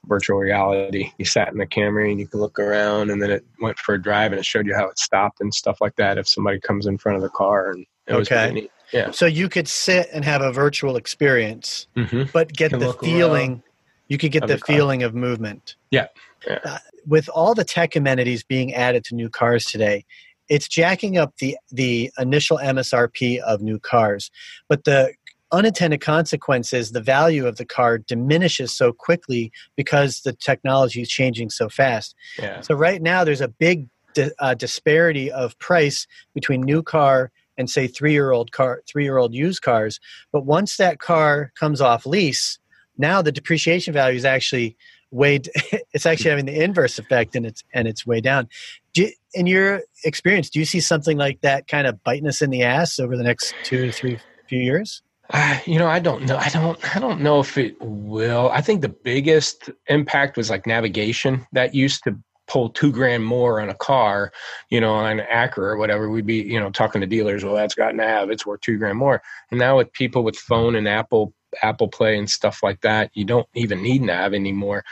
virtual 0.06 0.38
reality. 0.38 1.10
You 1.18 1.26
sat 1.26 1.48
in 1.48 1.58
the 1.58 1.66
Camry 1.66 2.12
and 2.12 2.20
you 2.20 2.28
could 2.28 2.40
look 2.42 2.60
around, 2.60 3.10
and 3.10 3.22
then 3.22 3.32
it 3.32 3.46
went 3.62 3.80
for 3.80 3.96
a 3.96 4.02
drive 4.02 4.34
and 4.34 4.40
it 4.40 4.46
showed 4.46 4.68
you 4.68 4.76
how 4.76 4.86
it 4.88 5.00
stopped 5.00 5.40
and 5.42 5.54
stuff 5.54 5.78
like 5.82 5.96
that. 5.96 6.18
If 6.18 6.28
somebody 6.28 6.60
comes 6.60 6.86
in 6.86 6.98
front 6.98 7.16
of 7.16 7.22
the 7.24 7.30
car, 7.30 7.72
and 7.72 7.86
it 8.08 8.14
was 8.14 8.28
Okay. 8.28 8.46
pretty 8.48 8.62
neat. 8.62 8.72
Yeah. 8.94 9.12
So 9.12 9.26
you 9.26 9.50
could 9.50 9.68
sit 9.68 10.08
and 10.14 10.24
have 10.24 10.42
a 10.42 10.52
virtual 10.52 10.96
experience, 10.96 11.88
hmm 11.96 12.24
but 12.32 12.54
get 12.54 12.72
the 12.72 12.94
feeling. 12.94 13.64
You 14.08 14.18
could 14.18 14.32
get 14.32 14.42
the 14.42 14.56
the 14.56 14.60
car. 14.60 14.76
feeling 14.76 15.04
of 15.04 15.16
movement. 15.16 15.76
Yeah. 15.90 16.08
Yeah. 16.48 16.60
Uh, 16.64 16.78
with 17.08 17.30
all 17.30 17.56
the 17.56 17.64
tech 17.64 17.96
amenities 17.96 18.44
being 18.44 18.74
added 18.74 19.04
to 19.06 19.16
new 19.16 19.30
cars 19.30 19.66
today, 19.66 20.06
it's 20.50 20.68
jacking 20.68 21.18
up 21.18 21.34
the 21.38 21.58
the 21.72 22.12
initial 22.20 22.58
MSRP 22.58 23.40
of 23.40 23.62
new 23.62 23.80
cars, 23.80 24.30
but 24.70 24.84
the 24.84 25.14
unintended 25.52 26.02
consequences, 26.02 26.92
the 26.92 27.02
value 27.02 27.46
of 27.48 27.58
the 27.58 27.66
car 27.66 28.00
diminishes 28.00 28.74
so 28.74 28.92
quickly 28.92 29.52
because 29.78 30.22
the 30.22 30.34
technology 30.34 31.02
is 31.02 31.08
changing 31.08 31.50
so 31.50 31.70
fast. 31.70 32.16
Yeah. 32.40 32.62
So 32.62 32.74
right 32.74 33.02
now, 33.02 33.24
there's 33.24 33.42
a 33.42 33.48
big 33.48 33.88
di- 34.16 34.32
uh, 34.40 34.56
disparity 34.56 35.32
of 35.32 35.58
price 35.60 36.08
between 36.34 36.62
new 36.62 36.82
car 36.82 37.32
and 37.58 37.70
say 37.70 37.88
three 37.88 38.12
year 38.12 38.32
old 38.32 38.52
car, 38.52 38.84
three 38.88 39.04
year 39.04 39.18
old 39.18 39.34
used 39.34 39.62
cars. 39.62 40.00
But 40.32 40.46
once 40.46 40.78
that 40.78 41.00
car 41.00 41.52
comes 41.60 41.82
off 41.82 42.06
lease, 42.06 42.60
now 42.98 43.22
the 43.22 43.32
depreciation 43.32 43.94
value 43.94 44.18
is 44.18 44.26
actually 44.26 44.78
way. 45.12 45.40
It's 45.94 46.08
actually 46.08 46.32
having 46.32 46.46
the 46.46 46.64
inverse 46.64 46.98
effect, 46.98 47.36
and 47.36 47.46
it's 47.46 47.64
and 47.74 47.88
it's 47.88 48.06
way 48.06 48.20
down. 48.20 48.50
Do, 48.94 49.08
in 49.34 49.46
your 49.46 49.82
experience, 50.04 50.50
do 50.50 50.58
you 50.58 50.66
see 50.66 50.80
something 50.80 51.18
like 51.18 51.42
that 51.42 51.68
kind 51.68 51.86
of 51.86 52.04
biting 52.04 52.28
us 52.28 52.42
in 52.42 52.50
the 52.50 52.64
ass 52.64 53.00
over 53.00 53.16
the 53.16 53.24
next 53.24 53.54
two 53.64 53.86
to 53.86 53.92
three 53.92 54.20
few 54.48 54.60
years? 54.60 55.04
Uh, 55.30 55.60
you 55.66 55.80
know, 55.80 55.88
I 55.88 56.00
don't 56.00 56.26
know. 56.26 56.38
I 56.38 56.50
don't. 56.50 56.96
I 56.96 57.00
don't 57.00 57.22
know 57.22 57.40
if 57.40 57.58
it 57.58 57.76
will. 57.80 58.50
I 58.52 58.62
think 58.62 58.82
the 58.82 58.90
biggest 58.90 59.70
impact 59.88 60.36
was 60.36 60.50
like 60.50 60.66
navigation. 60.66 61.46
That 61.54 61.74
used 61.76 62.04
to 62.06 62.18
pull 62.48 62.70
two 62.70 62.92
grand 62.92 63.24
more 63.24 63.60
on 63.60 63.70
a 63.70 63.76
car, 63.76 64.32
you 64.70 64.82
know, 64.82 64.94
on 64.94 65.20
an 65.20 65.26
Acura 65.32 65.70
or 65.70 65.78
whatever. 65.78 66.10
We'd 66.10 66.26
be, 66.26 66.42
you 66.42 66.60
know, 66.60 66.70
talking 66.70 67.02
to 67.02 67.08
dealers. 67.08 67.44
Well, 67.44 67.56
that's 67.56 67.76
got 67.76 67.96
nav. 67.96 68.30
It's 68.30 68.46
worth 68.46 68.62
two 68.62 68.78
grand 68.78 68.98
more. 68.98 69.22
And 69.52 69.60
now 69.60 69.78
with 69.78 69.92
people 69.94 70.24
with 70.24 70.36
phone 70.36 70.76
and 70.76 70.88
Apple 70.88 71.34
Apple 71.62 71.88
Play 71.88 72.18
and 72.18 72.30
stuff 72.30 72.64
like 72.64 72.82
that, 72.82 73.12
you 73.14 73.26
don't 73.26 73.48
even 73.54 73.84
need 73.84 74.02
nav 74.02 74.34
anymore. 74.34 74.84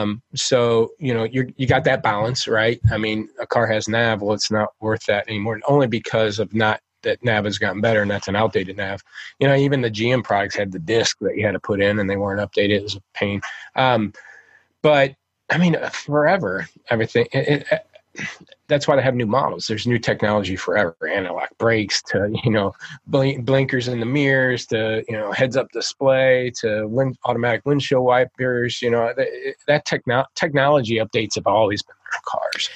Um, 0.00 0.22
so 0.34 0.90
you 0.98 1.14
know, 1.14 1.24
you 1.24 1.52
you 1.56 1.66
got 1.66 1.84
that 1.84 2.02
balance, 2.02 2.48
right? 2.48 2.80
I 2.90 2.98
mean, 2.98 3.28
a 3.40 3.46
car 3.46 3.66
has 3.66 3.88
nav. 3.88 4.20
Well, 4.20 4.34
it's 4.34 4.50
not 4.50 4.70
worth 4.80 5.06
that 5.06 5.28
anymore, 5.28 5.60
only 5.68 5.86
because 5.86 6.38
of 6.38 6.52
not 6.54 6.80
that 7.02 7.22
nav 7.24 7.44
has 7.44 7.58
gotten 7.58 7.80
better, 7.80 8.02
and 8.02 8.10
that's 8.10 8.28
an 8.28 8.36
outdated 8.36 8.76
nav. 8.76 9.02
You 9.38 9.48
know, 9.48 9.56
even 9.56 9.80
the 9.80 9.90
GM 9.90 10.24
products 10.24 10.56
had 10.56 10.72
the 10.72 10.78
disc 10.78 11.18
that 11.20 11.36
you 11.36 11.44
had 11.44 11.52
to 11.52 11.60
put 11.60 11.80
in, 11.80 11.98
and 11.98 12.08
they 12.08 12.16
weren't 12.16 12.40
updated. 12.40 12.78
It 12.78 12.82
was 12.82 12.96
a 12.96 13.02
pain. 13.14 13.40
Um, 13.76 14.12
but 14.82 15.14
I 15.50 15.58
mean, 15.58 15.76
forever, 15.90 16.68
everything. 16.90 17.26
It, 17.32 17.66
it, 17.70 17.82
that's 18.68 18.86
why 18.86 18.96
they 18.96 19.02
have 19.02 19.14
new 19.14 19.26
models. 19.26 19.66
There's 19.66 19.86
new 19.86 19.98
technology 19.98 20.56
forever. 20.56 20.96
Anti-lock 21.06 21.56
brakes 21.58 22.02
to 22.04 22.30
you 22.44 22.50
know 22.50 22.74
blink, 23.06 23.44
blinkers 23.44 23.88
in 23.88 24.00
the 24.00 24.06
mirrors 24.06 24.66
to 24.66 25.04
you 25.08 25.16
know 25.16 25.32
heads 25.32 25.56
up 25.56 25.70
display 25.72 26.52
to 26.60 26.86
wind, 26.86 27.18
automatic 27.24 27.62
windshield 27.64 28.04
wipers. 28.04 28.80
You 28.82 28.90
know 28.90 29.12
that, 29.66 29.84
techno- 29.86 30.26
technology 30.34 30.96
updates 30.96 31.34
have 31.36 31.46
always 31.46 31.82
been 31.82 31.94
in 31.96 32.20
cars. 32.24 32.70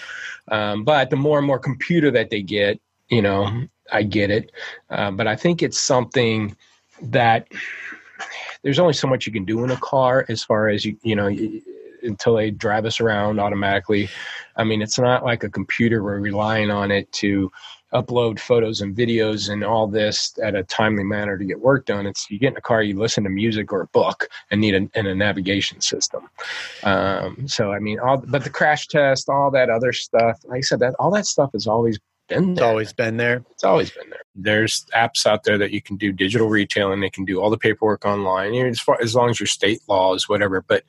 Um, 0.49 0.85
but 0.85 1.11
the 1.11 1.17
more 1.17 1.39
and 1.39 1.47
more 1.47 1.59
computer 1.59 2.11
that 2.13 2.31
they 2.31 2.41
get, 2.41 2.81
you 3.09 3.21
know, 3.21 3.65
I 3.93 4.05
get 4.05 4.31
it. 4.31 4.53
Uh, 4.91 5.11
but 5.11 5.27
I 5.27 5.35
think 5.35 5.63
it's 5.63 5.81
something 5.81 6.57
that 7.03 7.49
there's 8.63 8.79
only 8.79 8.95
so 8.95 9.07
much 9.07 9.27
you 9.27 9.33
can 9.33 9.45
do 9.45 9.65
in 9.65 9.71
a 9.71 9.77
car 9.77 10.25
as 10.29 10.43
far 10.43 10.69
as 10.69 10.85
you 10.85 10.97
you 11.03 11.15
know 11.17 11.29
until 12.07 12.37
they 12.37 12.51
drive 12.51 12.85
us 12.85 13.01
around 13.01 13.39
automatically. 13.41 14.09
I 14.57 14.65
mean, 14.65 14.83
it's 14.83 14.99
not 14.99 15.25
like 15.25 15.45
a 15.45 15.51
computer. 15.51 16.03
We're 16.03 16.21
relying 16.21 16.71
on 16.71 16.91
it 16.91 17.11
to 17.13 17.51
upload 17.93 18.41
photos 18.41 18.81
and 18.81 18.97
videos 18.97 19.49
and 19.49 19.65
all 19.65 19.87
this 19.87 20.37
at 20.43 20.55
a 20.55 20.65
timely 20.65 21.05
manner 21.05 21.39
to 21.39 21.45
get 21.45 21.61
work 21.61 21.87
done. 21.87 22.07
It's 22.07 22.31
you 22.31 22.39
get 22.39 22.53
in 22.53 22.57
a 22.57 22.61
car, 22.61 22.83
you 22.83 22.99
listen 22.99 23.25
to 23.25 23.31
music 23.31 23.73
or 23.73 23.83
a 23.83 23.87
book, 23.89 24.29
and 24.51 24.61
need 24.61 24.75
a, 24.75 24.89
and 24.95 25.07
a 25.07 25.15
navigation 25.15 25.81
system. 25.81 26.29
Um, 26.83 27.47
so 27.47 27.73
I 27.73 27.79
mean, 27.79 27.99
all 28.01 28.19
but 28.19 28.45
the 28.45 28.51
crash 28.51 28.89
test, 28.89 29.29
all 29.29 29.51
that 29.53 29.71
other 29.71 29.93
stuff. 29.93 30.41
Like 30.45 30.59
I 30.59 30.61
said, 30.63 30.81
that 30.81 30.95
all 30.99 31.11
that 31.13 31.27
stuff 31.27 31.51
is 31.55 31.67
always 31.67 31.99
been 32.29 32.53
It's 32.53 32.63
always 32.63 32.93
been 32.93 33.17
there. 33.17 33.45
It's 33.51 33.65
always 33.65 33.91
been 33.91 34.11
there. 34.11 34.21
There's 34.35 34.85
apps 34.95 35.27
out 35.27 35.45
there 35.45 35.59
that 35.59 35.71
you 35.71 35.81
can 35.81 35.97
do 35.97 36.13
digital 36.13 36.49
retailing. 36.49 37.01
They 37.01 37.11
can 37.11 37.25
do 37.25 37.41
all 37.41 37.51
the 37.51 37.59
paperwork 37.59 38.05
online, 38.05 38.55
you 38.55 38.63
know, 38.63 38.69
as, 38.69 38.81
far, 38.81 38.99
as 39.01 39.15
long 39.15 39.31
as 39.31 39.41
your 39.41 39.47
state 39.47 39.81
laws, 39.89 40.29
whatever. 40.29 40.63
But 40.63 40.85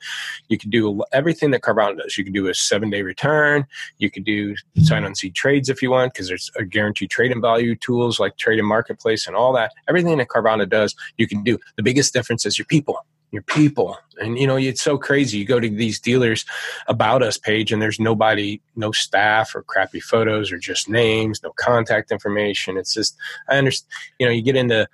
you 0.48 0.58
can 0.58 0.70
do 0.70 1.02
everything 1.12 1.50
that 1.52 1.62
Carvana 1.62 1.98
does. 1.98 2.18
You 2.18 2.24
can 2.24 2.32
do 2.32 2.48
a 2.48 2.54
seven 2.54 2.90
day 2.90 3.02
return. 3.02 3.66
You 3.98 4.10
can 4.10 4.22
do 4.22 4.54
sign 4.82 5.04
on 5.04 5.14
seed 5.14 5.34
trades 5.34 5.68
if 5.68 5.82
you 5.82 5.90
want, 5.90 6.12
because 6.12 6.28
there's 6.28 6.50
a 6.56 6.64
guaranteed 6.64 7.10
trade 7.10 7.32
and 7.32 7.40
value 7.40 7.74
tools 7.76 8.20
like 8.20 8.36
trade 8.36 8.58
and 8.58 8.68
marketplace 8.68 9.26
and 9.26 9.36
all 9.36 9.52
that. 9.54 9.72
Everything 9.88 10.18
that 10.18 10.28
Carvana 10.28 10.68
does, 10.68 10.94
you 11.16 11.26
can 11.26 11.42
do. 11.42 11.58
The 11.76 11.82
biggest 11.82 12.12
difference 12.12 12.44
is 12.46 12.58
your 12.58 12.66
people. 12.66 13.04
Your 13.30 13.42
people, 13.42 13.98
and 14.20 14.38
you 14.38 14.46
know 14.46 14.56
it's 14.56 14.82
so 14.82 14.96
crazy. 14.96 15.38
You 15.38 15.44
go 15.44 15.60
to 15.60 15.68
these 15.68 16.00
dealers 16.00 16.46
about 16.86 17.22
us 17.22 17.36
page, 17.36 17.72
and 17.72 17.82
there's 17.82 18.00
nobody, 18.00 18.60
no 18.74 18.90
staff 18.90 19.54
or 19.54 19.62
crappy 19.62 20.00
photos 20.00 20.50
or 20.50 20.58
just 20.58 20.88
names, 20.88 21.42
no 21.42 21.52
contact 21.56 22.10
information. 22.10 22.78
It's 22.78 22.94
just 22.94 23.16
I 23.50 23.58
understand. 23.58 23.92
You 24.18 24.26
know, 24.26 24.32
you 24.32 24.40
get 24.40 24.56
into 24.56 24.88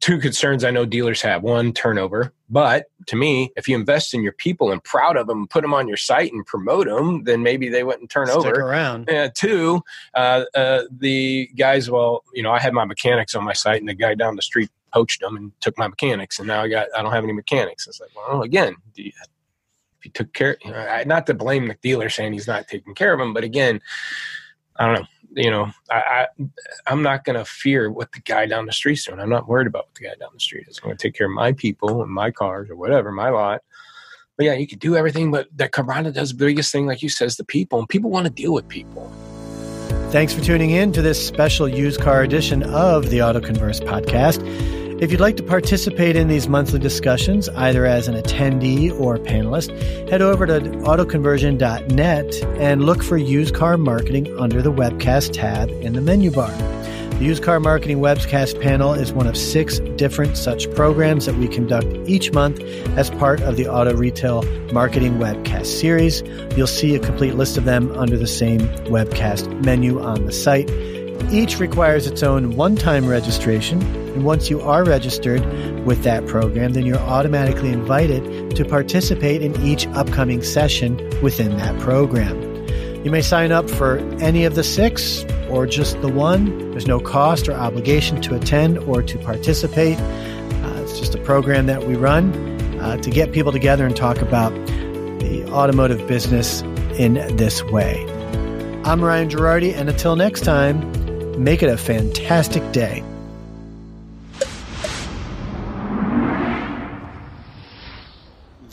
two 0.00 0.18
concerns 0.18 0.64
I 0.64 0.70
know 0.70 0.84
dealers 0.84 1.22
have. 1.22 1.42
One, 1.42 1.72
turnover. 1.72 2.32
But 2.48 2.86
to 3.06 3.16
me, 3.16 3.50
if 3.56 3.68
you 3.68 3.76
invest 3.76 4.14
in 4.14 4.22
your 4.22 4.32
people 4.32 4.70
and 4.70 4.82
proud 4.82 5.16
of 5.16 5.26
them, 5.26 5.46
put 5.48 5.62
them 5.62 5.74
on 5.74 5.88
your 5.88 5.96
site 5.96 6.32
and 6.32 6.46
promote 6.46 6.86
them, 6.86 7.24
then 7.24 7.42
maybe 7.42 7.68
they 7.68 7.84
wouldn't 7.84 8.10
turn 8.10 8.28
Stick 8.28 8.38
over. 8.38 8.60
around. 8.60 9.10
Uh, 9.10 9.28
two, 9.34 9.82
uh, 10.14 10.44
uh, 10.54 10.82
the 10.90 11.48
guys, 11.56 11.90
well, 11.90 12.24
you 12.32 12.42
know, 12.42 12.52
I 12.52 12.60
had 12.60 12.72
my 12.72 12.84
mechanics 12.84 13.34
on 13.34 13.44
my 13.44 13.52
site, 13.52 13.80
and 13.80 13.88
the 13.88 13.94
guy 13.94 14.14
down 14.14 14.36
the 14.36 14.42
street 14.42 14.70
poached 14.92 15.20
them 15.20 15.36
and 15.36 15.52
took 15.60 15.76
my 15.78 15.88
mechanics, 15.88 16.38
and 16.38 16.48
now 16.48 16.62
I 16.62 16.68
got 16.68 16.88
I 16.96 17.02
don't 17.02 17.12
have 17.12 17.24
any 17.24 17.32
mechanics. 17.32 17.86
It's 17.86 18.00
like, 18.00 18.10
well, 18.16 18.42
again, 18.42 18.76
you, 18.94 19.12
if 19.98 20.04
you 20.04 20.10
took 20.12 20.32
care, 20.32 20.56
you 20.64 20.70
know, 20.70 20.78
I- 20.78 21.04
not 21.04 21.26
to 21.26 21.34
blame 21.34 21.68
the 21.68 21.76
dealer 21.82 22.08
saying 22.08 22.32
he's 22.32 22.46
not 22.46 22.68
taking 22.68 22.94
care 22.94 23.12
of 23.12 23.18
them, 23.18 23.34
but 23.34 23.44
again, 23.44 23.80
I 24.76 24.86
don't 24.86 24.94
know. 24.94 25.06
You 25.32 25.50
know, 25.50 25.70
I, 25.90 25.96
I 25.96 26.26
I'm 26.86 27.02
not 27.02 27.24
going 27.24 27.36
to 27.38 27.44
fear 27.44 27.90
what 27.90 28.12
the 28.12 28.20
guy 28.20 28.46
down 28.46 28.64
the 28.64 28.72
street's 28.72 29.04
doing. 29.04 29.20
I'm 29.20 29.28
not 29.28 29.46
worried 29.46 29.66
about 29.66 29.86
what 29.86 29.94
the 29.94 30.04
guy 30.04 30.14
down 30.18 30.30
the 30.32 30.40
street 30.40 30.66
is. 30.68 30.78
I'm 30.78 30.88
going 30.88 30.96
to 30.96 31.02
take 31.02 31.14
care 31.14 31.26
of 31.26 31.34
my 31.34 31.52
people 31.52 32.02
and 32.02 32.10
my 32.10 32.30
cars 32.30 32.70
or 32.70 32.76
whatever, 32.76 33.12
my 33.12 33.28
lot. 33.28 33.60
But 34.38 34.46
yeah, 34.46 34.54
you 34.54 34.66
could 34.66 34.78
do 34.78 34.96
everything, 34.96 35.30
but 35.30 35.48
that 35.56 35.72
Carvana 35.72 36.14
does 36.14 36.30
the 36.30 36.36
biggest 36.36 36.72
thing, 36.72 36.86
like 36.86 37.02
you 37.02 37.08
says, 37.08 37.36
the 37.36 37.44
people, 37.44 37.78
and 37.78 37.88
people 37.88 38.08
want 38.08 38.26
to 38.26 38.32
deal 38.32 38.54
with 38.54 38.68
people. 38.68 39.12
Thanks 40.10 40.32
for 40.32 40.40
tuning 40.42 40.70
in 40.70 40.92
to 40.92 41.02
this 41.02 41.24
special 41.24 41.68
used 41.68 42.00
car 42.00 42.22
edition 42.22 42.62
of 42.62 43.10
the 43.10 43.18
AutoConverse 43.18 43.80
podcast. 43.82 44.40
If 45.00 45.12
you'd 45.12 45.20
like 45.20 45.36
to 45.36 45.44
participate 45.44 46.16
in 46.16 46.26
these 46.26 46.48
monthly 46.48 46.80
discussions, 46.80 47.48
either 47.50 47.86
as 47.86 48.08
an 48.08 48.16
attendee 48.16 48.90
or 48.98 49.16
panelist, 49.16 49.70
head 50.10 50.20
over 50.20 50.44
to 50.44 50.58
autoconversion.net 50.58 52.34
and 52.58 52.84
look 52.84 53.04
for 53.04 53.16
used 53.16 53.54
car 53.54 53.76
marketing 53.76 54.36
under 54.40 54.60
the 54.60 54.72
webcast 54.72 55.34
tab 55.34 55.70
in 55.70 55.92
the 55.92 56.00
menu 56.00 56.32
bar. 56.32 56.50
The 56.50 57.24
Used 57.24 57.42
Car 57.44 57.58
Marketing 57.58 57.98
Webcast 57.98 58.60
panel 58.60 58.92
is 58.92 59.12
one 59.12 59.26
of 59.26 59.36
six 59.36 59.80
different 59.96 60.36
such 60.36 60.72
programs 60.74 61.26
that 61.26 61.34
we 61.34 61.48
conduct 61.48 61.88
each 62.08 62.32
month 62.32 62.60
as 62.96 63.10
part 63.10 63.40
of 63.40 63.56
the 63.56 63.68
Auto 63.68 63.96
Retail 63.96 64.42
Marketing 64.72 65.14
Webcast 65.18 65.66
series. 65.66 66.22
You'll 66.56 66.68
see 66.68 66.94
a 66.94 67.00
complete 67.00 67.34
list 67.34 67.56
of 67.56 67.64
them 67.64 67.90
under 67.98 68.16
the 68.16 68.28
same 68.28 68.60
webcast 68.86 69.64
menu 69.64 70.00
on 70.00 70.26
the 70.26 70.32
site. 70.32 70.70
Each 71.32 71.58
requires 71.58 72.06
its 72.06 72.22
own 72.22 72.54
one 72.54 72.76
time 72.76 73.08
registration, 73.08 74.07
and 74.18 74.26
once 74.26 74.50
you 74.50 74.60
are 74.60 74.82
registered 74.82 75.40
with 75.84 76.02
that 76.02 76.26
program, 76.26 76.72
then 76.72 76.84
you're 76.84 76.98
automatically 76.98 77.68
invited 77.68 78.56
to 78.56 78.64
participate 78.64 79.42
in 79.42 79.54
each 79.62 79.86
upcoming 79.90 80.42
session 80.42 80.96
within 81.22 81.56
that 81.58 81.78
program. 81.78 82.36
You 83.04 83.12
may 83.12 83.22
sign 83.22 83.52
up 83.52 83.70
for 83.70 83.98
any 84.18 84.44
of 84.44 84.56
the 84.56 84.64
six 84.64 85.24
or 85.48 85.68
just 85.68 86.02
the 86.02 86.08
one. 86.08 86.72
There's 86.72 86.88
no 86.88 86.98
cost 86.98 87.48
or 87.48 87.52
obligation 87.52 88.20
to 88.22 88.34
attend 88.34 88.78
or 88.78 89.04
to 89.04 89.18
participate. 89.18 90.00
Uh, 90.00 90.82
it's 90.82 90.98
just 90.98 91.14
a 91.14 91.22
program 91.22 91.66
that 91.66 91.86
we 91.86 91.94
run 91.94 92.34
uh, 92.80 92.96
to 92.96 93.10
get 93.10 93.30
people 93.30 93.52
together 93.52 93.86
and 93.86 93.94
talk 93.94 94.20
about 94.20 94.50
the 95.20 95.48
automotive 95.52 96.08
business 96.08 96.62
in 96.98 97.14
this 97.36 97.62
way. 97.66 98.04
I'm 98.84 99.00
Ryan 99.00 99.28
Gerardi, 99.28 99.72
and 99.76 99.88
until 99.88 100.16
next 100.16 100.40
time, 100.40 101.40
make 101.40 101.62
it 101.62 101.70
a 101.70 101.76
fantastic 101.76 102.72
day. 102.72 103.04